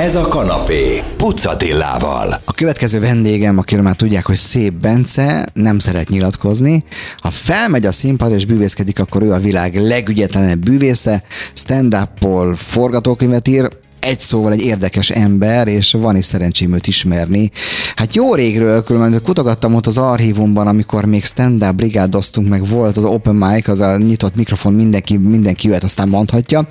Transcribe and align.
Ez 0.00 0.14
a 0.14 0.28
kanapé, 0.28 1.02
Pucatillával. 1.16 2.40
A 2.44 2.52
következő 2.52 3.00
vendégem, 3.00 3.58
akiről 3.58 3.82
már 3.82 3.96
tudják, 3.96 4.26
hogy 4.26 4.36
Szép 4.36 4.72
Bence, 4.72 5.48
nem 5.52 5.78
szeret 5.78 6.08
nyilatkozni. 6.08 6.84
Ha 7.16 7.30
felmegy 7.30 7.86
a 7.86 7.92
színpad 7.92 8.32
és 8.32 8.44
bűvészkedik, 8.44 8.98
akkor 8.98 9.22
ő 9.22 9.32
a 9.32 9.38
világ 9.38 9.76
legügyetlenebb 9.76 10.58
bűvésze, 10.58 11.22
stand-up-pol 11.54 12.56
forgatókönyvet 12.56 13.48
ír, 13.48 13.68
egy 14.00 14.20
szóval 14.20 14.52
egy 14.52 14.62
érdekes 14.62 15.10
ember, 15.10 15.68
és 15.68 15.92
van 15.92 16.16
is 16.16 16.24
szerencsém 16.24 16.74
őt 16.74 16.86
ismerni. 16.86 17.50
Hát 17.96 18.14
jó 18.14 18.34
régről, 18.34 18.82
különben 18.82 19.22
kutogattam 19.22 19.74
ott 19.74 19.86
az 19.86 19.98
archívumban, 19.98 20.66
amikor 20.66 21.04
még 21.04 21.24
stand-up 21.24 21.74
brigádoztunk, 21.74 22.48
meg 22.48 22.68
volt 22.68 22.96
az 22.96 23.04
open 23.04 23.34
mic, 23.34 23.68
az 23.68 23.80
a 23.80 23.96
nyitott 23.96 24.36
mikrofon, 24.36 24.72
mindenki, 24.72 25.16
mindenki 25.16 25.66
jöhet, 25.66 25.84
aztán 25.84 26.08
mondhatja. 26.08 26.66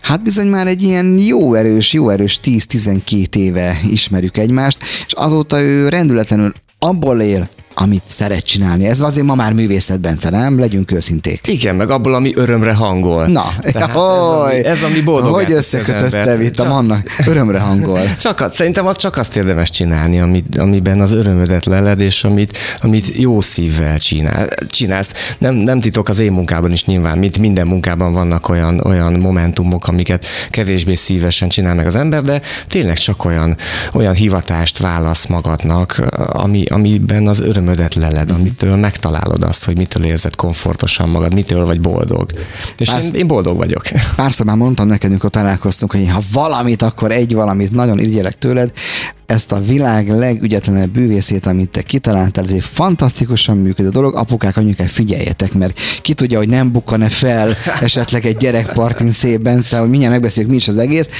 Hát 0.00 0.22
bizony 0.22 0.46
már 0.46 0.66
egy 0.66 0.82
ilyen 0.82 1.18
jó 1.18 1.54
erős, 1.54 1.92
jó 1.92 2.08
erős 2.10 2.40
10-12 2.44 3.34
éve 3.34 3.80
ismerjük 3.90 4.36
egymást, 4.36 4.78
és 5.06 5.12
azóta 5.12 5.60
ő 5.60 5.88
rendületlenül 5.88 6.52
abból 6.78 7.20
él, 7.20 7.48
amit 7.78 8.02
szeret 8.06 8.44
csinálni. 8.44 8.86
Ez 8.86 9.00
azért 9.00 9.26
ma 9.26 9.34
már 9.34 9.52
művészet, 9.52 10.00
Bence, 10.00 10.30
nem? 10.30 10.58
Legyünk 10.58 10.92
őszinték. 10.92 11.46
Igen, 11.46 11.74
meg 11.74 11.90
abból, 11.90 12.14
ami 12.14 12.32
örömre 12.34 12.72
hangol. 12.72 13.26
Na, 13.26 13.52
Tehát 13.72 13.90
ez, 13.90 13.96
ami, 13.96 14.64
ez, 14.64 14.82
ami 14.82 15.00
boldog. 15.00 15.34
Hogy 15.34 15.52
összekötötte 15.52 16.42
itt 16.42 16.60
a 16.60 16.64
mannak? 16.64 17.10
Örömre 17.26 17.58
hangol. 17.58 18.00
Csak, 18.20 18.44
szerintem 18.50 18.86
az 18.86 18.96
csak 18.96 19.16
azt 19.16 19.36
érdemes 19.36 19.70
csinálni, 19.70 20.20
amit, 20.20 20.58
amiben 20.58 21.00
az 21.00 21.12
örömödet 21.12 21.64
leled, 21.64 22.00
és 22.00 22.24
amit, 22.24 22.58
amit 22.80 23.12
jó 23.16 23.40
szívvel 23.40 23.98
csinál, 23.98 24.48
csinálsz. 24.68 25.34
Nem, 25.38 25.54
nem 25.54 25.80
titok 25.80 26.08
az 26.08 26.18
én 26.18 26.32
munkában 26.32 26.72
is 26.72 26.84
nyilván, 26.84 27.18
mint 27.18 27.38
minden 27.38 27.66
munkában 27.66 28.12
vannak 28.12 28.48
olyan, 28.48 28.80
olyan 28.84 29.12
momentumok, 29.12 29.88
amiket 29.88 30.26
kevésbé 30.50 30.94
szívesen 30.94 31.48
csinál 31.48 31.74
meg 31.74 31.86
az 31.86 31.96
ember, 31.96 32.22
de 32.22 32.40
tényleg 32.68 32.96
csak 32.96 33.24
olyan, 33.24 33.56
olyan 33.92 34.14
hivatást 34.14 34.78
válasz 34.78 35.26
magadnak, 35.26 36.02
ami, 36.32 36.64
amiben 36.64 37.26
az 37.26 37.40
öröm 37.40 37.65
örömödet 37.68 37.94
leled, 37.94 38.30
uh-huh. 38.30 38.40
amitől 38.40 38.76
megtalálod 38.76 39.42
azt, 39.42 39.64
hogy 39.64 39.76
mitől 39.76 40.04
érzed 40.04 40.36
komfortosan 40.36 41.08
magad, 41.08 41.34
mitől 41.34 41.66
vagy 41.66 41.80
boldog. 41.80 42.30
És 42.78 42.90
Pársz... 42.90 43.06
én, 43.06 43.14
én 43.14 43.26
boldog 43.26 43.56
vagyok. 43.56 43.82
Párszor 44.16 44.46
már 44.46 44.56
mondtam 44.56 44.86
neked, 44.86 45.10
amikor 45.10 45.30
találkoztunk, 45.30 45.92
hogy 45.92 46.08
ha 46.10 46.20
valamit, 46.32 46.82
akkor 46.82 47.12
egy 47.12 47.34
valamit 47.34 47.70
nagyon 47.70 47.98
irigyelek 47.98 48.38
tőled, 48.38 48.72
ezt 49.26 49.52
a 49.52 49.60
világ 49.60 50.08
legügyetlenebb 50.08 50.90
bűvészét, 50.90 51.46
amit 51.46 51.68
te 51.68 51.82
kitaláltál, 51.82 52.44
ez 52.44 52.50
egy 52.50 52.64
fantasztikusan 52.64 53.56
működő 53.56 53.88
dolog. 53.88 54.14
Apukák, 54.14 54.56
anyukák, 54.56 54.88
figyeljetek, 54.88 55.52
mert 55.54 55.80
ki 56.02 56.14
tudja, 56.14 56.38
hogy 56.38 56.48
nem 56.48 56.72
bukkan-e 56.72 57.08
fel 57.08 57.56
esetleg 57.80 58.26
egy 58.26 58.36
gyerekpartin 58.36 59.10
szép 59.10 59.40
Bence, 59.40 59.78
hogy 59.78 59.88
mindjárt 59.88 60.12
megbeszéljük, 60.12 60.50
mi 60.50 60.56
is 60.56 60.68
az 60.68 60.76
egész. 60.78 61.10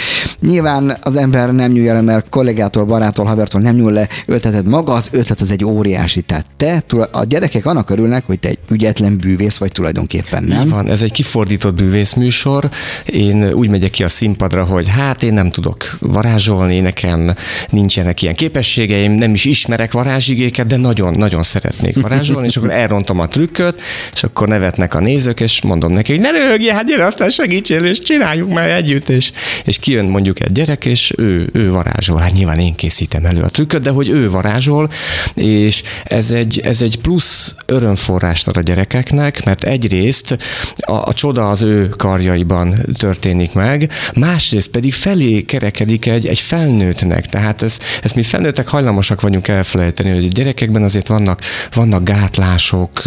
Nyilván 0.41 0.97
az 1.01 1.17
ember 1.17 1.53
nem 1.53 1.71
nyúlja 1.71 1.93
le, 1.93 2.01
mert 2.01 2.29
kollégától, 2.29 2.85
barától, 2.85 3.25
havertól 3.25 3.61
nem 3.61 3.75
nyúl 3.75 3.93
le, 3.93 4.09
ötleted 4.27 4.69
maga, 4.69 4.93
az 4.93 5.09
ötlet 5.11 5.41
az 5.41 5.51
egy 5.51 5.65
óriási. 5.65 6.21
Tehát 6.57 6.85
te, 6.85 7.09
a 7.11 7.25
gyerekek 7.25 7.67
annak 7.67 7.91
örülnek, 7.91 8.27
hogy 8.27 8.39
te 8.39 8.49
egy 8.49 8.59
ügyetlen 8.71 9.17
bűvész 9.17 9.57
vagy 9.57 9.73
tulajdonképpen, 9.73 10.45
nem? 10.45 10.61
Így 10.61 10.71
van, 10.71 10.91
ez 10.91 11.03
egy 11.03 11.13
kifordított 11.13 11.75
bűvészműsor. 11.75 12.69
Én 13.07 13.53
úgy 13.53 13.71
megyek 13.71 13.91
ki 13.91 14.05
a 14.05 14.09
színpadra, 14.09 14.65
hogy 14.65 14.89
hát 14.89 15.23
én 15.23 15.33
nem 15.33 15.51
tudok 15.51 15.97
varázsolni, 16.01 16.81
nekem 16.81 17.35
nincs 17.71 17.97
nincsenek 17.97 18.23
ilyen 18.23 18.35
képességeim, 18.35 19.13
nem 19.13 19.33
is 19.33 19.45
ismerek 19.45 19.93
varázsigéket, 19.93 20.67
de 20.67 20.77
nagyon-nagyon 20.77 21.43
szeretnék 21.43 22.01
varázsolni, 22.01 22.47
és 22.47 22.57
akkor 22.57 22.71
elrontom 22.71 23.21
a 23.21 23.29
trükköt, 23.29 23.81
és 24.13 24.23
akkor 24.23 24.49
nevetnek 24.49 24.95
a 24.95 25.01
nézők, 25.01 25.41
és 25.41 25.63
mondom 25.63 25.93
neki, 25.93 26.13
hogy 26.13 26.21
ne 26.21 26.31
röhögjél, 26.31 26.73
hát 26.73 26.87
gyere, 26.87 27.05
aztán 27.05 27.31
segítsél, 27.31 27.85
és 27.85 27.99
csináljuk 27.99 28.53
már 28.53 28.71
együtt, 28.71 29.09
és, 29.09 29.33
és 29.65 29.79
kijön 29.79 30.05
mondjuk 30.05 30.41
egy 30.41 30.53
gyerek, 30.53 30.85
és 30.85 31.13
ő, 31.17 31.49
ő 31.53 31.71
varázsol. 31.71 32.19
Hát 32.19 32.33
nyilván 32.33 32.59
én 32.59 32.75
készítem 32.75 33.25
elő 33.25 33.41
a 33.41 33.49
trükköt, 33.49 33.83
de 33.83 33.91
hogy 33.91 34.09
ő 34.09 34.31
varázsol, 34.31 34.89
és 35.35 35.83
ez 36.05 36.26
egy, 36.31 36.61
ez 36.65 36.83
egy 36.83 36.99
plusz 37.01 37.55
örömforrás 37.67 38.47
a 38.47 38.61
gyerekeknek, 38.61 39.45
mert 39.45 39.65
egyrészt 39.65 40.39
a, 40.77 40.93
a 40.93 41.13
csoda 41.13 41.51
az 41.51 41.63
ő 41.63 41.89
karjaiban 41.89 42.77
történik 42.99 43.53
meg, 43.53 43.91
másrészt 44.15 44.71
pedig 44.71 44.93
felé 44.93 45.43
kerekedik 45.43 46.07
egy, 46.07 46.27
egy 46.27 46.39
felnőttnek, 46.39 47.27
tehát 47.27 47.63
ez, 47.63 47.79
ezt 48.03 48.15
mi 48.15 48.23
felnőttek 48.23 48.69
hajlamosak 48.69 49.21
vagyunk 49.21 49.49
elfelejteni, 49.49 50.11
hogy 50.15 50.25
a 50.25 50.29
gyerekekben 50.29 50.83
azért 50.83 51.07
vannak, 51.07 51.41
vannak 51.75 52.05
gátlások 52.05 53.03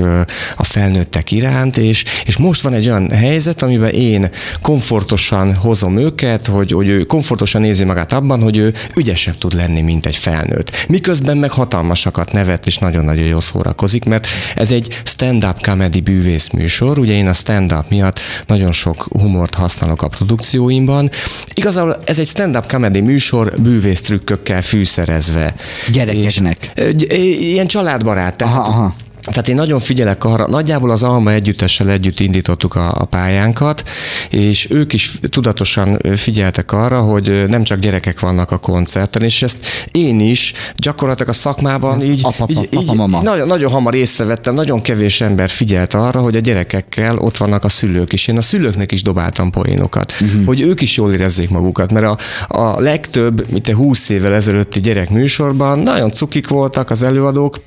a 0.56 0.64
felnőttek 0.64 1.32
iránt, 1.32 1.78
és, 1.78 2.06
és 2.26 2.38
most 2.38 2.62
van 2.62 2.74
egy 2.74 2.88
olyan 2.88 3.12
helyzet, 3.12 3.62
amiben 3.62 3.90
én 3.90 4.30
komfortosan 4.62 5.56
hozom 5.56 5.98
őket, 5.98 6.46
hogy, 6.46 6.72
hogy 6.72 6.88
ő 6.88 7.04
komfortosan 7.04 7.64
érzi 7.64 7.84
magát 7.84 8.14
abban, 8.14 8.42
hogy 8.42 8.58
ő 8.58 8.74
ügyesebb 8.96 9.38
tud 9.38 9.54
lenni, 9.54 9.82
mint 9.82 10.06
egy 10.06 10.16
felnőtt. 10.16 10.86
Miközben 10.88 11.38
meg 11.38 11.52
hatalmasakat 11.52 12.32
nevet, 12.32 12.68
és 12.68 12.80
nagyon-nagyon 13.10 13.30
jól 13.30 13.42
szórakozik, 13.42 14.06
mert 14.06 14.28
ez 14.56 14.72
egy 14.72 15.02
stand-up 15.04 15.62
comedy 15.62 16.02
bűvész 16.02 16.50
műsor, 16.50 17.00
ugye 17.00 17.14
én 17.14 17.28
a 17.28 17.34
stand-up 17.34 17.90
miatt 17.90 18.20
nagyon 18.48 18.72
sok 18.72 19.08
humort 19.20 19.56
használok 19.56 20.02
a 20.02 20.08
produkcióimban. 20.08 21.10
Igazából 21.54 21.98
ez 22.06 22.20
egy 22.20 22.28
stand-up 22.28 22.68
comedy 22.68 23.02
műsor 23.02 23.54
bűvész 23.58 24.02
trükkökkel 24.02 24.62
fűszerezve. 24.62 25.56
Gyerekeknek. 25.92 26.72
És, 26.76 27.18
ilyen 27.40 27.68
családbarát. 27.68 28.36
Tehát 28.36 28.54
aha, 28.54 28.70
aha. 28.70 28.94
Tehát 29.30 29.48
én 29.48 29.56
nagyon 29.56 29.80
figyelek 29.80 30.24
arra, 30.24 30.48
nagyjából 30.48 30.90
az 30.90 31.04
Alma 31.04 31.32
együttessel 31.32 31.90
együtt 31.90 32.20
indítottuk 32.20 32.76
a, 32.76 32.92
a 32.96 33.06
pályánkat, 33.06 33.84
és 34.30 34.68
ők 34.70 34.94
is 34.94 35.20
tudatosan 35.30 36.00
figyeltek 36.16 36.72
arra, 36.72 37.02
hogy 37.02 37.46
nem 37.48 37.64
csak 37.64 37.80
gyerekek 37.80 38.20
vannak 38.20 38.52
a 38.52 38.58
koncerten, 38.58 39.22
és 39.22 39.42
ezt 39.42 39.58
én 39.92 40.20
is 40.20 40.54
gyakorlatilag 40.76 41.30
a 41.30 41.34
szakmában 41.34 42.04
így, 42.04 42.20
apa, 42.24 42.46
így, 42.48 42.58
apa, 42.58 42.82
így 42.82 42.94
mama. 42.96 43.22
Nagyon, 43.22 43.48
nagyon 43.48 43.72
hamar 43.72 43.96
észrevettem, 43.96 44.54
nagyon 44.54 44.82
kevés 44.82 45.22
ember 45.22 45.50
figyelt 45.50 45.94
arra, 45.94 46.22
hogy 46.22 46.36
a 46.36 46.40
gyerekekkel 46.40 47.18
ott 47.18 47.38
vannak 47.38 47.64
a 47.64 47.70
szülők 47.70 48.14
is. 48.14 48.28
Én 48.28 48.38
a 48.38 48.42
szülőknek 48.42 48.92
is 48.92 49.02
dobáltam 49.02 49.52
poénokat, 49.52 50.14
uh-huh. 50.22 50.46
hogy 50.46 50.62
ők 50.62 50.82
is 50.82 50.98
jól 50.98 51.14
érezzék 51.14 51.50
magukat, 51.50 51.92
mert 51.92 52.06
a, 52.06 52.18
a 52.48 52.80
legtöbb, 52.80 53.52
mint 53.52 53.68
a 53.68 53.76
20 53.76 54.10
évvel 54.10 54.34
ezelőtti 54.34 54.80
gyerek 54.80 55.10
műsorban 55.10 55.80
nagyon 55.80 56.12
cukik 56.12 56.48
voltak 56.48 56.90
az 56.90 57.04
előadók, 57.04 57.60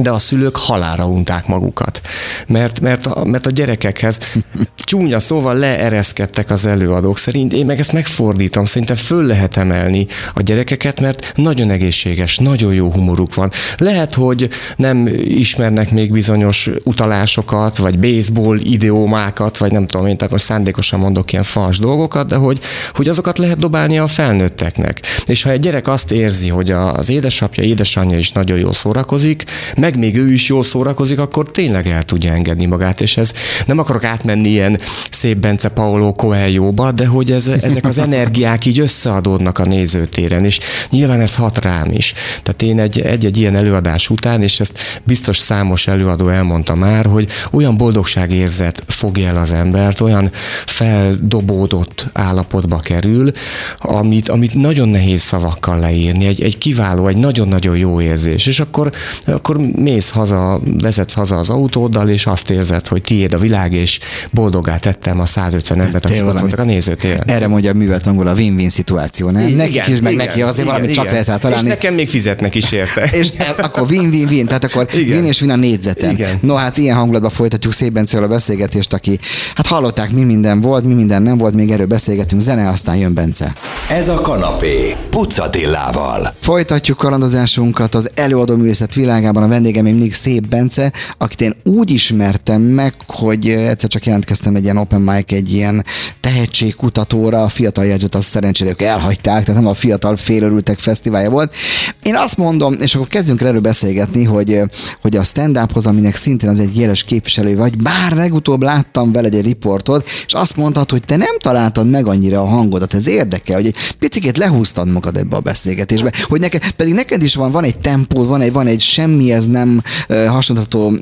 de 0.00 0.10
a 0.10 0.18
szülők 0.18 0.56
halára 0.56 1.06
unták 1.06 1.46
magukat. 1.46 2.00
Mert, 2.46 2.80
mert, 2.80 3.06
a, 3.06 3.24
mert 3.24 3.46
a 3.46 3.50
gyerekekhez 3.50 4.18
csúnya 4.84 5.20
szóval 5.20 5.54
leereszkedtek 5.54 6.50
az 6.50 6.66
előadók 6.66 7.18
szerint. 7.18 7.52
Én 7.52 7.66
meg 7.66 7.78
ezt 7.78 7.92
megfordítom, 7.92 8.64
szerintem 8.64 8.96
föl 8.96 9.24
lehet 9.24 9.56
emelni 9.56 10.06
a 10.34 10.42
gyerekeket, 10.42 11.00
mert 11.00 11.32
nagyon 11.36 11.70
egészséges, 11.70 12.38
nagyon 12.38 12.74
jó 12.74 12.90
humoruk 12.92 13.34
van. 13.34 13.50
Lehet, 13.78 14.14
hogy 14.14 14.48
nem 14.76 15.06
ismernek 15.24 15.90
még 15.90 16.10
bizonyos 16.10 16.70
utalásokat, 16.84 17.76
vagy 17.76 17.98
baseball 17.98 18.58
idiómákat, 18.58 19.58
vagy 19.58 19.72
nem 19.72 19.86
tudom 19.86 20.06
én, 20.06 20.16
tehát 20.16 20.32
most 20.32 20.44
szándékosan 20.44 20.98
mondok 20.98 21.32
ilyen 21.32 21.44
fals 21.44 21.78
dolgokat, 21.78 22.26
de 22.28 22.36
hogy, 22.36 22.58
hogy 22.90 23.08
azokat 23.08 23.38
lehet 23.38 23.58
dobálni 23.58 23.98
a 23.98 24.06
felnőtteknek. 24.06 25.00
És 25.26 25.42
ha 25.42 25.50
egy 25.50 25.60
gyerek 25.60 25.88
azt 25.88 26.12
érzi, 26.12 26.48
hogy 26.48 26.70
az 26.70 27.10
édesapja, 27.10 27.62
édesanyja 27.62 28.18
is 28.18 28.32
nagyon 28.32 28.58
jól 28.58 28.72
szórakozik, 28.72 29.44
meg 29.82 29.98
még 29.98 30.16
ő 30.16 30.32
is 30.32 30.48
jól 30.48 30.64
szórakozik, 30.64 31.18
akkor 31.18 31.50
tényleg 31.50 31.86
el 31.86 32.02
tudja 32.02 32.32
engedni 32.32 32.66
magát, 32.66 33.00
és 33.00 33.16
ez 33.16 33.32
nem 33.66 33.78
akarok 33.78 34.04
átmenni 34.04 34.48
ilyen 34.48 34.78
szép 35.10 35.36
Bence 35.36 35.68
Paolo 35.68 36.12
Coelho-ba, 36.12 36.92
de 36.92 37.06
hogy 37.06 37.32
ez, 37.32 37.48
ezek 37.48 37.84
az 37.84 37.98
energiák 37.98 38.64
így 38.64 38.78
összeadódnak 38.78 39.58
a 39.58 39.64
nézőtéren, 39.64 40.44
és 40.44 40.60
nyilván 40.90 41.20
ez 41.20 41.34
hat 41.34 41.58
rám 41.58 41.92
is. 41.92 42.14
Tehát 42.42 42.62
én 42.62 42.80
egy, 42.80 43.00
egy-egy 43.00 43.38
ilyen 43.38 43.56
előadás 43.56 44.08
után, 44.08 44.42
és 44.42 44.60
ezt 44.60 44.78
biztos 45.04 45.38
számos 45.38 45.86
előadó 45.86 46.28
elmondta 46.28 46.74
már, 46.74 47.04
hogy 47.04 47.28
olyan 47.52 47.76
boldogságérzet 47.76 48.84
fogja 48.86 49.28
el 49.28 49.36
az 49.36 49.52
embert, 49.52 50.00
olyan 50.00 50.30
feldobódott 50.66 52.08
állapotba 52.12 52.78
kerül, 52.78 53.30
amit, 53.78 54.28
amit 54.28 54.54
nagyon 54.54 54.88
nehéz 54.88 55.22
szavakkal 55.22 55.78
leírni, 55.78 56.26
egy, 56.26 56.42
egy 56.42 56.58
kiváló, 56.58 57.06
egy 57.06 57.16
nagyon-nagyon 57.16 57.76
jó 57.76 58.00
érzés, 58.00 58.46
és 58.46 58.60
akkor, 58.60 58.90
akkor 59.26 59.70
mész 59.76 60.10
haza, 60.10 60.60
vezetsz 60.64 61.12
haza 61.12 61.36
az 61.36 61.50
autóddal, 61.50 62.08
és 62.08 62.26
azt 62.26 62.50
érzed, 62.50 62.86
hogy 62.86 63.02
tiéd 63.02 63.32
a 63.32 63.38
világ, 63.38 63.72
és 63.72 63.98
boldogá 64.30 64.76
tettem 64.76 65.20
a 65.20 65.26
150 65.26 65.80
embert, 65.80 66.04
akik 66.04 66.26
ott 66.26 66.40
voltak 66.40 66.58
a 66.58 66.64
nézőtéren. 66.64 67.22
Erre 67.26 67.46
mondja 67.46 67.70
a 67.70 67.74
művet 67.74 68.06
angol 68.06 68.26
a 68.26 68.32
win-win 68.34 68.70
szituáció, 68.70 69.30
nem? 69.30 69.42
Igen, 69.42 69.56
Nekik 69.56 69.88
is, 69.88 70.00
meg 70.00 70.12
igen, 70.12 70.26
neki 70.26 70.42
azért 70.42 70.56
igen, 70.56 70.66
valamit 70.66 70.90
igen. 70.90 71.04
csak 71.04 71.12
lehet 71.12 71.40
találni. 71.40 71.64
És 71.64 71.72
nekem 71.72 71.94
még 71.94 72.08
fizetnek 72.08 72.54
is 72.54 72.72
érte. 72.72 73.08
és 73.20 73.28
akkor 73.56 73.86
win-win-win, 73.90 74.46
tehát 74.46 74.64
akkor 74.64 74.86
igen. 74.94 75.16
win 75.16 75.26
és 75.26 75.40
win 75.40 75.50
a 75.50 75.56
négyzeten. 75.56 76.10
Igen. 76.10 76.38
No 76.40 76.54
hát 76.54 76.76
ilyen 76.76 76.96
hangulatban 76.96 77.30
folytatjuk 77.30 77.72
szép 77.72 77.92
Bencével 77.92 78.24
a 78.24 78.28
beszélgetést, 78.28 78.92
aki, 78.92 79.18
hát 79.54 79.66
hallották, 79.66 80.10
mi 80.10 80.22
minden 80.22 80.60
volt, 80.60 80.84
mi 80.84 80.94
minden 80.94 81.22
nem 81.22 81.38
volt, 81.38 81.54
még 81.54 81.70
erről 81.70 81.86
beszélgetünk, 81.86 82.40
zene, 82.40 82.68
aztán 82.68 82.96
jön 82.96 83.14
Bence. 83.14 83.54
Ez 83.90 84.08
a 84.08 84.14
kanapé, 84.14 84.96
Pucatillával. 85.10 86.34
Folytatjuk 86.40 86.96
kalandozásunkat 86.96 87.94
az 87.94 88.10
előadó 88.14 88.56
művészet 88.56 88.94
világában, 88.94 89.42
a 89.42 89.46
vendégem 89.62 89.84
mindig 89.84 90.14
Szép 90.14 90.48
Bence, 90.48 90.92
akit 91.18 91.40
én 91.40 91.54
úgy 91.64 91.90
ismertem 91.90 92.62
meg, 92.62 92.94
hogy 93.06 93.48
egyszer 93.48 93.88
csak 93.88 94.04
jelentkeztem 94.06 94.54
egy 94.54 94.62
ilyen 94.62 94.76
open 94.76 95.00
mic, 95.00 95.32
egy 95.32 95.52
ilyen 95.52 95.84
tehetségkutatóra, 96.20 97.42
a 97.42 97.48
fiatal 97.48 97.84
jelzőt 97.84 98.14
azt 98.14 98.28
szerencsére 98.28 98.70
ők 98.70 98.82
elhagyták, 98.82 99.44
tehát 99.44 99.60
nem 99.60 99.70
a 99.70 99.74
fiatal 99.74 100.16
félörültek 100.16 100.78
fesztiválja 100.78 101.30
volt. 101.30 101.54
Én 102.02 102.16
azt 102.16 102.36
mondom, 102.36 102.76
és 102.80 102.94
akkor 102.94 103.08
kezdjünk 103.08 103.40
erről 103.40 103.60
beszélgetni, 103.60 104.24
hogy, 104.24 104.60
hogy 105.00 105.16
a 105.16 105.22
stand-uphoz, 105.22 105.86
aminek 105.86 106.16
szintén 106.16 106.48
az 106.48 106.60
egy 106.60 106.76
jeles 106.76 107.04
képviselő 107.04 107.56
vagy, 107.56 107.76
bár 107.76 108.12
legutóbb 108.12 108.62
láttam 108.62 109.12
veled 109.12 109.34
egy 109.34 109.44
riportot, 109.44 110.08
és 110.26 110.32
azt 110.32 110.56
mondtad, 110.56 110.90
hogy 110.90 111.02
te 111.04 111.16
nem 111.16 111.38
találtad 111.38 111.90
meg 111.90 112.06
annyira 112.06 112.40
a 112.40 112.46
hangodat. 112.46 112.94
Ez 112.94 113.06
érdekel, 113.06 113.56
hogy 113.56 113.66
egy 113.66 113.76
picit 113.98 114.38
lehúztad 114.38 114.92
magad 114.92 115.16
ebbe 115.16 115.36
a 115.36 115.40
beszélgetésbe, 115.40 116.12
hogy 116.22 116.40
neked, 116.40 116.70
pedig 116.70 116.94
neked 116.94 117.22
is 117.22 117.34
van, 117.34 117.50
van 117.50 117.64
egy 117.64 117.76
tempó, 117.76 118.26
van 118.26 118.40
egy, 118.40 118.52
van 118.52 118.66
egy 118.66 118.80
semmi, 118.80 119.32
ez 119.32 119.46
nem 119.52 119.82
hasonlítható 120.26 120.92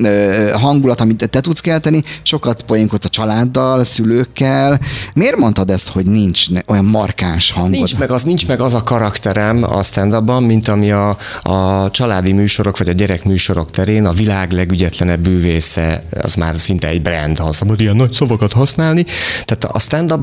hangulat, 0.53 1.01
amit 1.01 1.29
te 1.31 1.41
tudsz 1.41 1.61
kelteni, 1.61 2.03
sokat 2.23 2.63
poénkot 2.63 3.05
a 3.05 3.09
családdal, 3.09 3.85
szülőkkel. 3.85 4.81
Miért 5.15 5.37
mondtad 5.37 5.71
ezt, 5.71 5.89
hogy 5.89 6.07
nincs 6.07 6.45
olyan 6.67 6.85
markáns 6.85 7.51
hangod? 7.51 7.71
Nincs 7.71 7.99
meg 7.99 8.11
az, 8.11 8.23
nincs 8.23 8.47
meg 8.47 8.61
az 8.61 8.75
a 8.75 8.83
karakterem 8.83 9.63
a 9.63 9.83
stand 9.83 10.43
mint 10.43 10.69
ami 10.69 10.91
a, 10.91 11.17
a 11.41 11.91
családi 11.91 12.33
műsorok 12.33 12.79
vagy 12.79 12.89
a 12.89 12.93
gyerekműsorok 12.93 13.71
terén 13.71 14.07
a 14.07 14.13
világ 14.13 14.53
legügyetlenebb 14.53 15.21
bűvésze, 15.21 16.03
az 16.23 16.35
már 16.35 16.59
szinte 16.59 16.89
egy 16.89 17.03
brand, 17.03 17.39
ha 17.39 17.53
szabad 17.53 17.81
ilyen 17.81 17.97
nagy 17.97 18.13
szavakat 18.13 18.53
használni. 18.53 19.05
Tehát 19.45 19.65
a 19.65 19.79
stand 19.79 20.15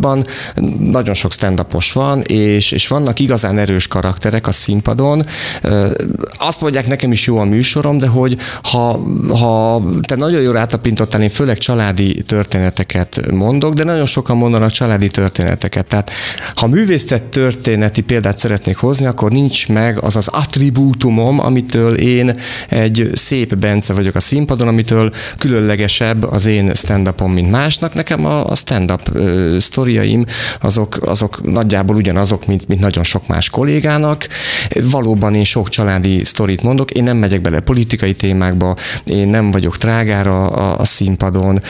nagyon 0.79 1.13
sok 1.13 1.31
stand 1.31 1.65
van, 1.93 2.21
és, 2.21 2.71
és 2.71 2.87
vannak 2.87 3.19
igazán 3.19 3.57
erős 3.57 3.87
karakterek 3.87 4.47
a 4.47 4.51
színpadon. 4.51 5.25
Azt 6.37 6.61
mondják, 6.61 6.87
nekem 6.87 7.11
is 7.11 7.27
jó 7.27 7.37
a 7.37 7.43
műsorom, 7.43 7.97
de 7.97 8.07
hogy 8.17 8.37
ha, 8.63 8.99
ha 9.39 9.83
te 10.01 10.15
nagyon 10.15 10.41
jól 10.41 10.57
átapintottál, 10.57 11.21
én 11.21 11.29
főleg 11.29 11.57
családi 11.57 12.21
történeteket 12.25 13.31
mondok, 13.31 13.73
de 13.73 13.83
nagyon 13.83 14.05
sokan 14.05 14.37
mondanak 14.37 14.71
családi 14.71 15.07
történeteket. 15.07 15.85
Tehát 15.87 16.11
ha 16.55 16.67
művészet 16.67 17.23
történeti 17.23 18.01
példát 18.01 18.37
szeretnék 18.37 18.77
hozni, 18.77 19.05
akkor 19.05 19.31
nincs 19.31 19.67
meg 19.67 20.03
az 20.03 20.15
az 20.15 20.27
attribútumom, 20.27 21.39
amitől 21.39 21.95
én 21.95 22.35
egy 22.69 23.09
szép 23.13 23.55
Bence 23.55 23.93
vagyok 23.93 24.15
a 24.15 24.19
színpadon, 24.19 24.67
amitől 24.67 25.11
különlegesebb 25.37 26.23
az 26.23 26.45
én 26.45 26.73
stand 26.73 27.13
mint 27.25 27.51
másnak. 27.51 27.93
Nekem 27.93 28.25
a, 28.25 28.49
a 28.49 28.55
stand-up 28.55 29.11
sztoriaim 29.59 30.25
azok, 30.61 30.97
azok 31.01 31.51
nagyjából 31.51 31.95
ugyanazok, 31.95 32.45
mint, 32.45 32.67
mint 32.67 32.79
nagyon 32.79 33.03
sok 33.03 33.27
más 33.27 33.49
kollégának. 33.49 34.27
Valóban 34.91 35.35
én 35.35 35.43
sok 35.43 35.69
családi 35.69 36.25
sztorit 36.25 36.61
mondok, 36.61 36.91
én 36.91 37.03
nem 37.03 37.17
megyek 37.17 37.41
bele 37.41 37.59
politikai 37.59 37.96
témákba, 38.17 38.75
én 39.05 39.27
nem 39.27 39.51
vagyok 39.51 39.77
trágára 39.77 40.47
a, 40.47 40.79
a 40.79 40.85
színpadon, 40.85 41.61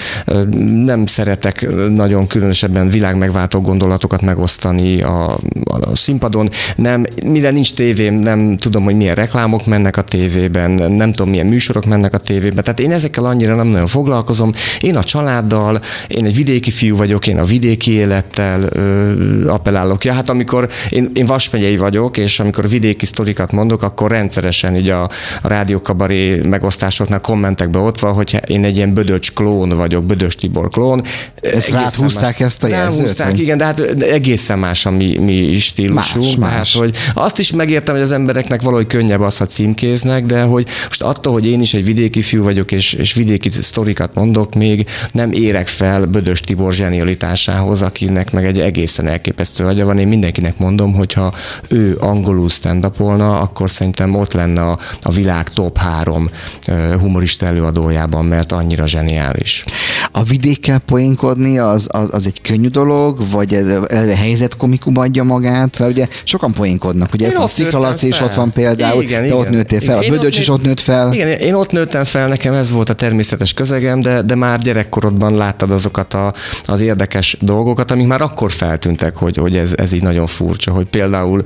nem 0.86 1.06
szeretek 1.06 1.68
nagyon 1.90 2.28
különösebben 2.28 2.90
világmegváltó 2.90 3.62
gondolatokat 3.62 4.22
megosztani 4.22 5.02
a, 5.02 5.38
a 5.64 5.96
színpadon, 5.96 6.50
nem, 6.76 7.06
minden 7.26 7.54
nincs 7.54 7.74
tévém, 7.74 8.14
nem 8.14 8.58
tudom, 8.58 8.84
hogy 8.84 8.96
milyen 8.96 9.16
reklámok 9.16 9.66
mennek 9.66 9.98
a 9.98 10.02
tévében, 10.02 10.72
nem 10.92 11.12
tudom, 11.12 11.30
milyen 11.30 11.46
műsorok 11.46 11.86
mennek 11.86 12.14
a 12.14 12.18
tévében, 12.18 12.64
tehát 12.64 12.80
én 12.80 12.92
ezekkel 12.92 13.26
annyira 13.26 13.56
nem 13.56 13.68
nagyon 13.68 13.88
foglalkozom. 13.88 14.52
Én 14.80 14.96
a 14.96 15.04
családdal, 15.04 15.80
én 16.08 16.26
egy 16.26 16.36
vidéki 16.36 16.72
fiú 16.72 16.96
vagyok, 16.96 17.28
én 17.28 17.38
a 17.38 17.44
vidéki 17.44 17.92
élettel 17.92 18.62
ö, 18.62 19.50
appellálok. 19.50 20.04
Ja, 20.04 20.14
hát 20.14 20.30
amikor 20.30 20.70
én, 20.90 21.12
én 21.14 21.26
Vasmegyei 21.26 21.78
vagyok, 21.78 22.18
és 22.18 22.40
amikor 22.40 22.70
vidéki 22.70 23.06
sztorikat 23.06 23.52
mondok, 23.52 23.84
akkor 23.84 24.12
rendszeresen 24.12 24.74
ugye 24.74 24.94
a, 24.94 25.10
a 25.42 25.48
rádiókabaré 25.48 26.17
megosztásoknál 26.48 27.20
kommentekbe 27.20 27.80
ott 27.80 28.00
van, 28.00 28.14
hogy 28.14 28.42
én 28.48 28.64
egy 28.64 28.76
ilyen 28.76 28.94
Bödöcs 28.94 29.34
klón 29.34 29.70
vagyok, 29.70 30.04
Bödös 30.04 30.36
Tibor 30.36 30.70
klón. 30.70 31.04
Ezt 31.42 31.72
ráthúzták 31.72 32.40
ezt 32.40 32.64
a 32.64 32.68
jelzőt? 32.68 33.02
Húzták, 33.02 33.38
igen, 33.38 33.58
de 33.58 33.66
hát 33.66 33.80
egészen 34.02 34.60
más 34.60 34.86
a 34.86 34.92
mi, 34.92 35.18
mi 35.18 35.54
stílusunk. 35.54 36.38
Más, 36.38 36.52
más. 36.52 36.74
Hát, 36.74 36.82
hogy 36.82 36.96
azt 37.14 37.40
is 37.40 37.52
megértem, 37.52 37.94
hogy 37.94 38.04
az 38.04 38.12
embereknek 38.12 38.62
valahogy 38.62 38.88
könnyebb 38.88 39.22
az, 39.22 39.38
ha 39.38 39.46
címkéznek, 39.46 40.26
de 40.26 40.42
hogy 40.42 40.68
most 40.88 41.02
attól, 41.02 41.34
hogy 41.34 41.48
én 41.48 41.62
is 41.62 41.74
egy 41.74 41.86
vidéki 41.86 42.22
fiú 42.22 42.44
vagyok, 42.44 42.72
és, 42.72 42.94
és 42.94 43.14
vidéki 43.14 43.50
sztorikat 43.50 44.14
mondok, 44.14 44.56
még 44.56 44.86
nem 45.12 45.32
érek 45.32 45.68
fel 45.68 46.06
Bödös 46.06 46.42
Tibor 46.42 46.74
zsenialitásához, 46.74 47.82
akinek 47.82 48.32
meg 48.32 48.46
egy 48.46 48.60
egészen 48.60 49.08
elképesztő 49.08 49.66
agya 49.66 49.86
van. 49.86 50.00
Én 50.00 50.08
mindenkinek 50.08 50.58
mondom, 50.58 50.94
hogy 50.94 51.14
ha 51.14 51.34
ő 51.70 51.98
angolul 52.00 52.50
stand 52.50 52.86
akkor 52.98 53.70
szerintem 53.70 54.16
ott 54.16 54.34
lenne 54.34 54.62
a, 54.62 54.78
a 55.02 55.12
világ 55.12 55.50
top 55.50 55.78
három 56.08 56.30
humorista 57.00 57.46
előadójában, 57.46 58.26
mert 58.26 58.52
annyira 58.52 58.88
zseniális. 58.88 59.64
A 60.18 60.24
vidékkel 60.24 60.80
poénkodni 60.80 61.58
az, 61.58 61.88
az, 61.92 62.10
az 62.12 62.26
egy 62.26 62.42
könnyű 62.42 62.68
dolog, 62.68 63.30
vagy 63.32 63.54
ez 63.54 63.70
a 64.10 64.16
helyzet 64.16 64.58
komikum 64.58 64.98
adja 64.98 65.24
magát? 65.24 65.80
Mert 65.80 65.92
ugye 65.92 66.08
sokan 66.24 66.54
poénkodnak, 66.54 67.14
ugye 67.14 67.38
a 67.38 67.48
Sziklalaci 67.48 68.08
is 68.08 68.20
ott 68.20 68.34
van 68.34 68.52
például, 68.52 69.02
igen, 69.02 69.22
de 69.22 69.26
igen. 69.26 69.38
ott 69.38 69.50
nőttél 69.50 69.82
fel, 69.82 70.02
igen, 70.02 70.14
a 70.14 70.18
Bödöcs 70.18 70.38
is 70.38 70.50
ott 70.50 70.64
nőtt 70.64 70.80
fel. 70.80 71.14
Igen, 71.14 71.28
én 71.28 71.54
ott 71.54 71.72
nőttem 71.72 72.04
fel, 72.04 72.28
nekem 72.28 72.54
ez 72.54 72.72
volt 72.72 72.90
a 72.90 72.94
természetes 72.94 73.54
közegem, 73.54 74.02
de, 74.02 74.22
de 74.22 74.36
már 74.36 74.60
gyerekkorodban 74.60 75.36
láttad 75.36 75.72
azokat 75.72 76.14
a, 76.14 76.34
az 76.66 76.82
érdekes 76.82 77.38
dolgokat, 77.42 77.92
amik 77.92 78.08
már 78.08 78.22
akkor 78.22 78.52
feltűntek, 78.52 79.16
hogy, 79.16 79.38
hogy 79.38 79.56
ez, 79.56 79.74
ez 79.76 79.94
így 79.94 80.04
nagyon 80.04 80.28
furcsa, 80.28 80.72
hogy 80.72 80.86
például, 80.86 81.42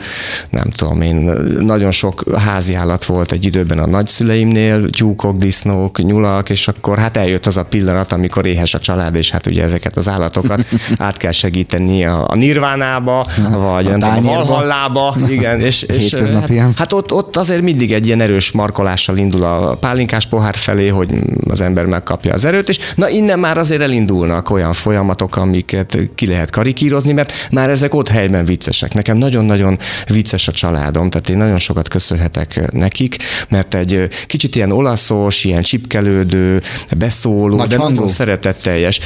nem 0.50 0.69
tudom 0.69 1.01
én, 1.01 1.31
nagyon 1.59 1.91
sok 1.91 2.24
házi 2.38 2.74
állat 2.74 3.06
volt 3.06 3.31
egy 3.31 3.45
időben 3.45 3.79
a 3.79 3.88
nagyszüleimnél, 3.88 4.89
tyúkok, 4.89 5.38
disznók, 5.38 6.03
nyulak, 6.03 6.50
és 6.50 6.67
akkor 6.67 6.97
hát 6.97 7.17
eljött 7.17 7.45
az 7.45 7.57
a 7.57 7.63
pillanat, 7.63 8.12
amikor 8.12 8.45
éhes 8.62 8.74
a 8.74 8.80
család, 8.80 9.16
és 9.16 9.30
hát 9.30 9.48
ugye 9.48 9.63
ezeket 9.63 9.98
az 9.98 10.08
állatokat 10.08 10.66
át 10.98 11.18
kell 11.18 11.31
segíteni 11.31 12.06
a, 12.06 12.25
a 12.30 12.36
nirvánába, 12.36 13.28
vagy 13.54 13.88
a, 13.88 13.94
a 13.94 14.22
valhallába, 14.22 15.16
igen, 15.28 15.60
és, 15.60 15.81
és 15.81 16.13
hát, 16.40 16.50
hát 16.75 16.94
ott, 16.94 17.12
ott 17.12 17.38
azért 17.38 17.62
mindig 17.62 17.94
egy 17.94 18.06
ilyen 18.06 18.22
erős 18.22 18.52
markolással 18.52 19.18
indul 19.18 19.44
a 19.44 19.75
pálinkás 19.75 20.25
pohár 20.25 20.56
felé, 20.56 20.88
hogy 20.88 21.13
az 21.50 21.62
ember 21.62 21.86
megkapja 21.86 22.34
az 22.34 22.46
erőt, 22.46 22.69
és 22.69 22.80
na 22.96 23.10
innen 23.10 23.40
már 23.40 23.58
azért 23.58 23.81
elindulnak 23.81 24.50
olyan 24.50 24.74
folyamatok, 24.74 25.36
amiket 25.36 25.98
ki 26.16 26.28
lehet 26.28 26.50
karikírozni, 26.50 27.12
mert 27.12 27.34
már 27.52 27.69
ezek 27.69 27.94
ott 27.94 28.08
helyben 28.08 28.46
viccesek. 28.46 28.94
Nekem 28.94 29.18
nagyon-nagyon 29.18 29.78
vicces 30.08 30.48
a 30.48 30.52
családom, 30.52 31.10
tehát 31.10 31.30
én 31.30 31.38
nagyon 31.38 31.60
sokat 31.60 31.88
köszönhetek 31.88 32.72
nekik, 32.72 33.16
mert 33.50 33.74
egy 33.74 34.08
kicsit 34.28 34.56
ilyen 34.56 34.72
olaszos, 34.72 35.44
ilyen 35.44 35.62
csipkelődő, 35.62 36.62
beszóló, 36.98 37.56
Nagy 37.56 37.68
de 37.68 37.78
hangú. 37.78 37.94
nagyon 37.94 38.08
szeretetteljes. 38.51 39.00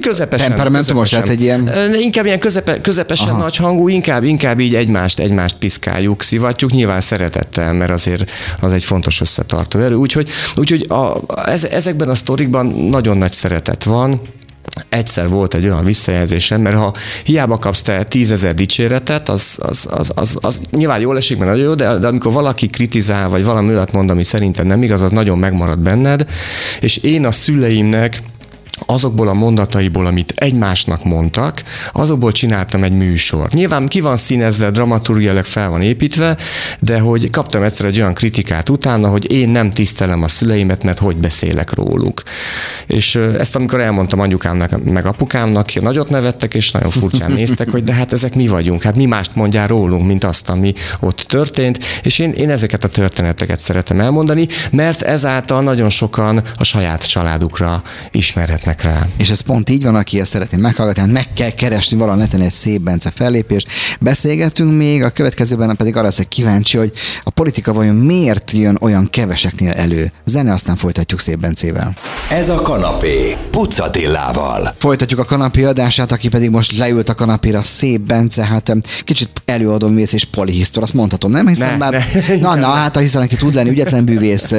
Közepesen. 0.00 0.48
Temperamentumos, 0.48 1.10
tehát 1.10 1.28
egy 1.28 1.42
ilyen... 1.42 1.70
Inkább 2.00 2.24
ilyen 2.24 2.38
közepe, 2.38 2.80
közepesen 2.80 3.28
Aha. 3.28 3.42
nagy 3.42 3.56
hangú, 3.56 3.88
inkább, 3.88 4.24
inkább 4.24 4.60
így 4.60 4.74
egymást, 4.74 5.18
egymást 5.18 5.56
piszkáljuk, 5.56 6.22
szivatjuk, 6.22 6.70
nyilván 6.70 7.00
szeretettel, 7.00 7.72
mert 7.72 7.90
azért 7.90 8.30
az 8.60 8.72
egy 8.72 8.84
fontos 8.84 9.20
összetartó 9.20 9.80
erő. 9.80 9.94
Úgyhogy, 9.94 10.28
úgyhogy 10.56 10.86
a, 10.88 11.20
ez, 11.46 11.64
ezekben 11.64 12.08
a 12.08 12.14
sztorikban 12.14 12.66
nagyon 12.66 13.16
nagy 13.16 13.32
szeretet 13.32 13.84
van, 13.84 14.20
egyszer 14.88 15.28
volt 15.28 15.54
egy 15.54 15.64
olyan 15.64 15.84
visszajelzésem, 15.84 16.60
mert 16.60 16.76
ha 16.76 16.94
hiába 17.24 17.58
kapsz 17.58 17.82
te 17.82 18.02
tízezer 18.02 18.54
dicséretet, 18.54 19.28
az, 19.28 19.58
az, 19.62 19.88
az, 19.90 20.12
az, 20.14 20.36
az 20.40 20.60
nyilván 20.70 21.00
jól 21.00 21.16
esik, 21.16 21.38
mert 21.38 21.50
nagyon 21.50 21.66
jó, 21.66 21.74
de, 21.74 21.98
de 21.98 22.06
amikor 22.06 22.32
valaki 22.32 22.66
kritizál, 22.66 23.28
vagy 23.28 23.44
valami 23.44 23.68
olyat 23.68 23.92
mond, 23.92 24.10
ami 24.10 24.24
szerintem 24.24 24.66
nem 24.66 24.82
igaz, 24.82 25.02
az 25.02 25.10
nagyon 25.10 25.38
megmarad 25.38 25.78
benned, 25.78 26.26
és 26.80 26.96
én 26.96 27.24
a 27.26 27.32
szüleimnek 27.32 28.22
azokból 28.86 29.28
a 29.28 29.32
mondataiból, 29.32 30.06
amit 30.06 30.32
egymásnak 30.36 31.04
mondtak, 31.04 31.62
azokból 31.92 32.32
csináltam 32.32 32.84
egy 32.84 32.92
műsor. 32.92 33.48
Nyilván 33.50 33.88
ki 33.88 34.00
van 34.00 34.16
színezve, 34.16 34.70
dramaturgiailag 34.70 35.44
fel 35.44 35.68
van 35.68 35.82
építve, 35.82 36.36
de 36.80 36.98
hogy 36.98 37.30
kaptam 37.30 37.62
egyszer 37.62 37.86
egy 37.86 37.98
olyan 37.98 38.14
kritikát 38.14 38.68
utána, 38.68 39.08
hogy 39.08 39.32
én 39.32 39.48
nem 39.48 39.72
tisztelem 39.72 40.22
a 40.22 40.28
szüleimet, 40.28 40.82
mert 40.82 40.98
hogy 40.98 41.16
beszélek 41.16 41.74
róluk. 41.74 42.22
És 42.86 43.14
ezt 43.14 43.56
amikor 43.56 43.80
elmondtam 43.80 44.20
anyukámnak, 44.20 44.84
meg 44.84 45.06
apukámnak, 45.06 45.80
nagyot 45.80 46.10
nevettek, 46.10 46.54
és 46.54 46.70
nagyon 46.70 46.90
furcsán 46.90 47.32
néztek, 47.40 47.70
hogy 47.70 47.84
de 47.84 47.92
hát 47.92 48.12
ezek 48.12 48.34
mi 48.34 48.46
vagyunk, 48.46 48.82
hát 48.82 48.96
mi 48.96 49.04
mást 49.04 49.34
mondjál 49.34 49.66
rólunk, 49.66 50.06
mint 50.06 50.24
azt, 50.24 50.48
ami 50.48 50.72
ott 51.00 51.20
történt, 51.28 51.84
és 52.02 52.18
én, 52.18 52.32
én 52.32 52.50
ezeket 52.50 52.84
a 52.84 52.88
történeteket 52.88 53.58
szeretem 53.58 54.00
elmondani, 54.00 54.46
mert 54.70 55.02
ezáltal 55.02 55.62
nagyon 55.62 55.90
sokan 55.90 56.42
a 56.56 56.64
saját 56.64 57.08
családukra 57.08 57.82
ismerhetnek 58.10 58.73
figyelnek 58.76 58.82
rá. 58.82 59.06
És 59.16 59.30
ez 59.30 59.40
pont 59.40 59.70
így 59.70 59.84
van, 59.84 59.94
aki 59.94 60.20
ezt 60.20 60.30
szeretné 60.30 60.58
meghallgatni, 60.58 61.02
hát 61.02 61.10
meg 61.10 61.26
kell 61.34 61.50
keresni 61.50 61.96
valahol 61.96 62.20
neten 62.20 62.40
egy 62.40 62.52
szép 62.52 62.80
Bence 62.80 63.10
fellépést. 63.14 63.68
Beszélgetünk 64.00 64.76
még, 64.76 65.02
a 65.02 65.10
következőben 65.10 65.76
pedig 65.76 65.96
arra 65.96 66.04
leszek 66.04 66.28
kíváncsi, 66.28 66.76
hogy 66.76 66.92
a 67.22 67.30
politika 67.30 67.72
vajon 67.72 67.94
miért 67.94 68.50
jön 68.50 68.78
olyan 68.80 69.10
keveseknél 69.10 69.70
elő. 69.70 70.12
Zene, 70.24 70.52
aztán 70.52 70.76
folytatjuk 70.76 71.20
szép 71.20 71.38
Bencével. 71.38 71.94
Ez 72.30 72.48
a 72.48 72.54
kanapé, 72.54 73.36
Pucatillával. 73.50 74.74
Folytatjuk 74.78 75.20
a 75.20 75.24
kanapé 75.24 75.64
adását, 75.64 76.12
aki 76.12 76.28
pedig 76.28 76.50
most 76.50 76.78
leült 76.78 77.08
a 77.08 77.14
kanapéra, 77.14 77.62
szép 77.62 78.00
Bence, 78.00 78.44
hát 78.44 78.68
em, 78.68 78.82
kicsit 79.04 79.42
előadom 79.44 79.94
vész 79.94 80.12
és 80.12 80.24
polihisztor, 80.24 80.82
azt 80.82 80.94
mondhatom, 80.94 81.30
nem? 81.30 81.46
Hiszen 81.46 81.70
Ne, 81.70 81.76
már, 81.76 81.92
ne. 81.92 82.36
na, 82.48 82.54
na, 82.54 82.66
hát 82.66 82.98
hiszen 82.98 83.22
aki 83.22 83.36
tud 83.36 83.54
lenni 83.54 83.70
ügyetlen 83.70 84.04
bűvész, 84.04 84.54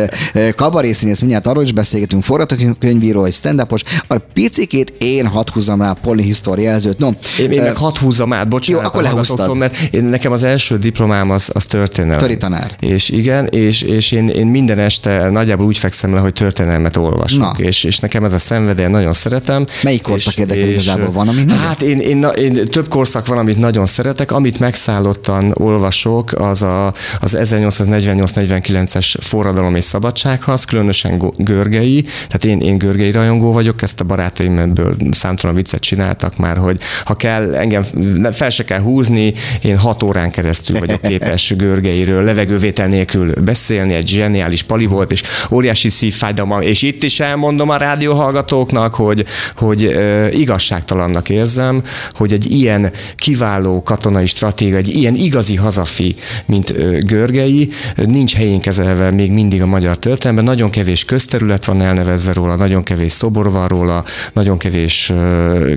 kabarészínész, 0.56 1.20
mindjárt 1.20 1.48
arról 1.48 1.64
is 1.64 1.72
beszélgetünk, 1.72 2.24
forgatókönyvíró, 2.24 3.24
egy 3.24 3.34
stand 3.34 3.60
a 4.08 4.18
picikét 4.34 4.94
én 4.98 5.28
hadd 5.28 5.52
húzzam 5.54 5.82
rá 5.82 5.90
a 5.90 5.98
polihisztor 6.02 6.60
jelzőt. 6.60 6.98
No, 6.98 7.10
Én, 7.40 7.52
én 7.52 7.62
meg 7.62 7.78
hadd 7.78 7.98
húzzam 7.98 8.34
át, 8.34 8.48
bocsánat, 8.48 8.82
Jó, 8.82 8.88
akkor 8.88 9.02
lehúztad. 9.04 9.58
mert 9.58 9.78
én, 9.92 10.04
nekem 10.04 10.32
az 10.32 10.44
első 10.44 10.78
diplomám 10.78 11.30
az, 11.32 11.50
az 11.54 11.66
történelem. 11.66 12.20
Töri 12.20 12.38
tanár. 12.38 12.76
És 12.80 13.10
igen, 13.10 13.46
és, 13.46 13.82
és 13.82 14.12
én, 14.12 14.28
én 14.28 14.48
minden 14.48 14.80
este 14.80 15.30
nagyjából 15.30 15.66
úgy 15.66 15.78
fekszem 15.78 16.14
le, 16.14 16.20
hogy 16.20 16.34
történelmet 16.34 16.98
olvasok. 16.98 17.40
Na. 17.40 17.54
És, 17.58 17.84
és 17.84 18.00
nekem 18.00 18.24
ez 18.24 18.34
a 18.34 18.38
szenvedély, 18.38 18.88
nagyon 18.88 19.14
szeretem. 19.14 19.66
Melyik 19.84 20.02
korszak 20.02 20.38
érdekel 20.38 20.68
igazából? 20.70 21.12
Van, 21.12 21.28
ami 21.28 21.44
nagyon? 21.44 21.58
Hát 21.58 21.82
én, 21.82 22.00
én, 22.00 22.24
én, 22.24 22.68
több 22.68 22.88
korszak 22.88 23.28
van, 23.28 23.38
amit 23.38 23.58
nagyon 23.58 23.86
szeretek. 23.86 24.32
Amit 24.32 24.60
megszállottan 24.60 25.54
olvasok, 25.54 26.32
az 26.32 26.62
a, 26.62 26.94
az 27.20 27.38
1848-49-es 27.40 29.16
forradalom 29.20 29.76
és 29.76 29.84
szabadságharc, 29.84 30.64
különösen 30.64 31.32
Görgei. 31.38 32.02
Tehát 32.02 32.46
én, 32.46 32.60
én 32.60 32.78
Görgei 32.78 33.12
rajongó 33.12 33.52
vagyok, 33.52 33.82
ezt 33.82 33.95
a 34.00 34.04
barátaimből 34.04 34.96
számtalan 35.12 35.56
viccet 35.56 35.82
csináltak 35.82 36.38
már, 36.38 36.58
hogy 36.58 36.80
ha 37.04 37.16
kell, 37.16 37.56
engem 37.56 37.84
fel 38.32 38.50
se 38.50 38.64
kell 38.64 38.80
húzni, 38.80 39.34
én 39.62 39.78
hat 39.78 40.04
órán 40.04 40.32
keresztül 40.32 40.80
vagyok 40.80 41.02
képes 41.02 41.54
Görgeiről 41.58 42.24
levegővétel 42.24 42.88
nélkül 42.88 43.34
beszélni, 43.42 43.94
egy 43.94 44.08
zseniális 44.08 44.64
pali 44.64 44.86
volt, 44.86 45.12
és 45.12 45.24
óriási 45.52 45.90
szívfájdalma, 45.90 46.62
és 46.62 46.82
itt 46.82 47.04
is 47.04 47.20
elmondom 47.20 47.70
a 47.70 47.78
rádióhallgatóknak, 47.78 48.96
hogy, 48.96 49.26
hogy 49.56 49.98
igazságtalannak 50.32 51.30
érzem, 51.30 51.84
hogy 52.12 52.34
egy 52.34 52.52
ilyen 52.52 52.92
kiváló 53.16 53.84
katonai 53.84 54.26
stratégia, 54.26 54.78
egy 54.78 54.96
ilyen 54.96 55.16
igazi 55.16 55.56
hazafi, 55.56 56.16
mint 56.46 56.74
ö, 56.78 56.98
Görgei, 56.98 57.70
nincs 57.96 58.36
helyén 58.36 58.60
kezelve 58.60 59.12
még 59.12 59.32
mindig 59.32 59.62
a 59.62 59.66
magyar 59.66 59.98
történelemben. 59.98 60.56
Nagyon 60.56 60.70
kevés 60.70 61.06
közterület 61.06 61.66
van 61.66 61.82
elnevezve 61.82 62.34
róla, 62.34 62.56
nagyon 62.56 62.84
kevés 62.84 63.12
szobor 63.12 63.52
van 63.52 63.68
róla, 63.68 63.85
nagyon 64.34 64.58
kevés, 64.58 65.14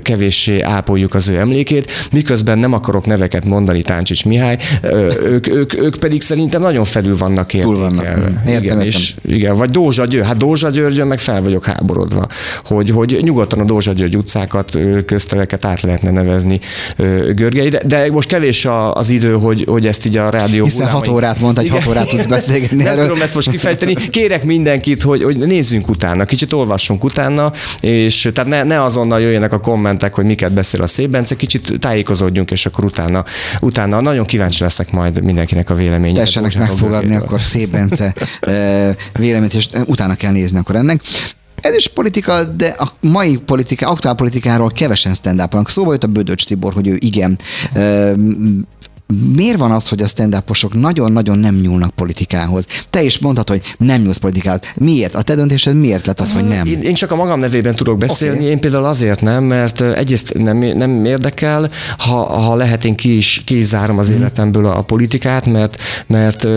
kevéssé 0.01 0.61
ápoljuk 0.61 1.13
az 1.13 1.27
ő 1.27 1.37
emlékét, 1.37 1.91
miközben 2.11 2.59
nem 2.59 2.73
akarok 2.73 3.05
neveket 3.05 3.45
mondani, 3.45 3.81
Táncsics 3.81 4.25
Mihály, 4.25 4.57
ők, 5.23 5.47
ők, 5.47 5.73
ők 5.73 5.97
pedig 5.97 6.21
szerintem 6.21 6.61
nagyon 6.61 6.83
felül 6.83 7.17
vannak 7.17 7.53
értékelve. 7.53 7.89
Mm, 7.89 7.97
értem, 7.97 8.41
igen, 8.47 8.63
értem. 8.63 8.81
és 8.81 9.13
igen, 9.25 9.57
vagy 9.57 9.69
Dózsa 9.69 10.05
György, 10.05 10.25
hát 10.25 10.37
Dózsa 10.37 10.69
Györgyön 10.69 11.07
meg 11.07 11.19
fel 11.19 11.41
vagyok 11.41 11.65
háborodva, 11.65 12.27
hogy, 12.63 12.89
hogy 12.89 13.19
nyugodtan 13.21 13.59
a 13.59 13.63
Dózsa 13.63 13.91
György 13.91 14.17
utcákat, 14.17 14.77
köztereket 15.05 15.65
át 15.65 15.81
lehetne 15.81 16.11
nevezni 16.11 16.59
Görgei, 17.35 17.69
de, 17.69 17.81
de 17.85 18.11
most 18.11 18.27
kevés 18.27 18.67
az 18.93 19.09
idő, 19.09 19.33
hogy, 19.33 19.65
hogy 19.67 19.87
ezt 19.87 20.05
így 20.05 20.17
a 20.17 20.29
rádió 20.29 20.63
Hiszen 20.63 20.87
hat 20.87 21.07
órát 21.07 21.39
mondta, 21.39 21.61
hogy 21.61 21.69
hat 21.69 21.87
órát 21.87 22.09
tudsz 22.09 22.25
beszélgetni 22.39 22.77
Nem 22.77 22.87
erről. 22.87 23.07
tudom 23.07 23.21
ezt 23.21 23.35
most 23.35 23.49
kifejteni. 23.49 23.93
Kérek 23.93 24.43
mindenkit, 24.43 25.01
hogy, 25.01 25.23
hogy 25.23 25.37
nézzünk 25.37 25.89
utána, 25.89 26.25
kicsit 26.25 26.53
olvassunk 26.53 27.03
utána, 27.03 27.51
és 27.79 27.98
tehát 28.33 28.49
ne, 28.49 28.63
ne 28.63 28.83
azonnal 28.83 29.21
jöjjenek 29.21 29.53
a 29.53 29.59
kommentek, 29.59 30.13
hogy 30.13 30.25
miket 30.25 30.51
beszél 30.51 30.81
a 30.81 30.87
szép 30.87 31.09
Bence, 31.09 31.35
kicsit 31.35 31.79
tájékozódjunk, 31.79 32.51
és 32.51 32.65
akkor 32.65 32.85
utána, 32.85 33.23
utána 33.59 34.01
nagyon 34.01 34.25
kíváncsi 34.25 34.63
leszek 34.63 34.91
majd 34.91 35.23
mindenkinek 35.23 35.69
a 35.69 35.73
véleményére. 35.73 36.23
tessenek 36.23 36.57
megfogadni 36.57 37.15
akkor 37.15 37.41
szép 37.41 37.69
Bence 37.69 38.13
véleményt, 39.13 39.53
és 39.53 39.67
utána 39.85 40.15
kell 40.15 40.31
nézni 40.31 40.57
akkor 40.57 40.75
ennek. 40.75 41.01
Ez 41.61 41.75
is 41.75 41.87
politika, 41.87 42.43
de 42.43 42.67
a 42.67 42.89
mai 43.01 43.37
politika, 43.37 43.89
aktuál 43.89 44.15
politikáról 44.15 44.71
kevesen 44.71 45.13
stand 45.13 45.41
up 45.41 45.67
Szóval 45.67 45.91
jött 45.91 46.03
a 46.03 46.07
Bödöcs 46.07 46.45
Tibor, 46.45 46.73
hogy 46.73 46.87
ő 46.87 46.97
igen. 46.99 47.39
Miért 49.35 49.57
van 49.57 49.71
az, 49.71 49.87
hogy 49.87 50.01
a 50.01 50.07
stand 50.07 50.43
nagyon-nagyon 50.73 51.39
nem 51.39 51.55
nyúlnak 51.55 51.89
politikához? 51.89 52.65
Te 52.89 53.03
is 53.03 53.19
mondhatod, 53.19 53.57
hogy 53.57 53.87
nem 53.87 54.01
nyúlsz 54.01 54.17
politikához. 54.17 54.61
Miért? 54.75 55.15
A 55.15 55.21
te 55.21 55.35
döntésed 55.35 55.75
miért 55.75 56.05
lett 56.05 56.19
az, 56.19 56.33
hogy 56.33 56.47
nem? 56.47 56.67
Én, 56.67 56.81
én 56.81 56.93
csak 56.93 57.11
a 57.11 57.15
magam 57.15 57.39
nevében 57.39 57.75
tudok 57.75 57.97
beszélni, 57.97 58.37
okay. 58.37 58.49
én 58.49 58.59
például 58.59 58.85
azért 58.85 59.21
nem, 59.21 59.43
mert 59.43 59.81
egyrészt 59.81 60.33
nem, 60.37 60.57
nem 60.57 61.05
érdekel, 61.05 61.69
ha, 61.97 62.39
ha 62.39 62.55
lehet, 62.55 62.85
én 62.85 62.95
ki 62.95 63.17
is, 63.17 63.41
ki 63.45 63.57
is 63.57 63.65
zárom 63.65 63.97
az 63.97 64.09
életemből 64.09 64.65
a, 64.65 64.77
a 64.77 64.81
politikát, 64.81 65.45
mert, 65.45 65.77
mert 66.07 66.47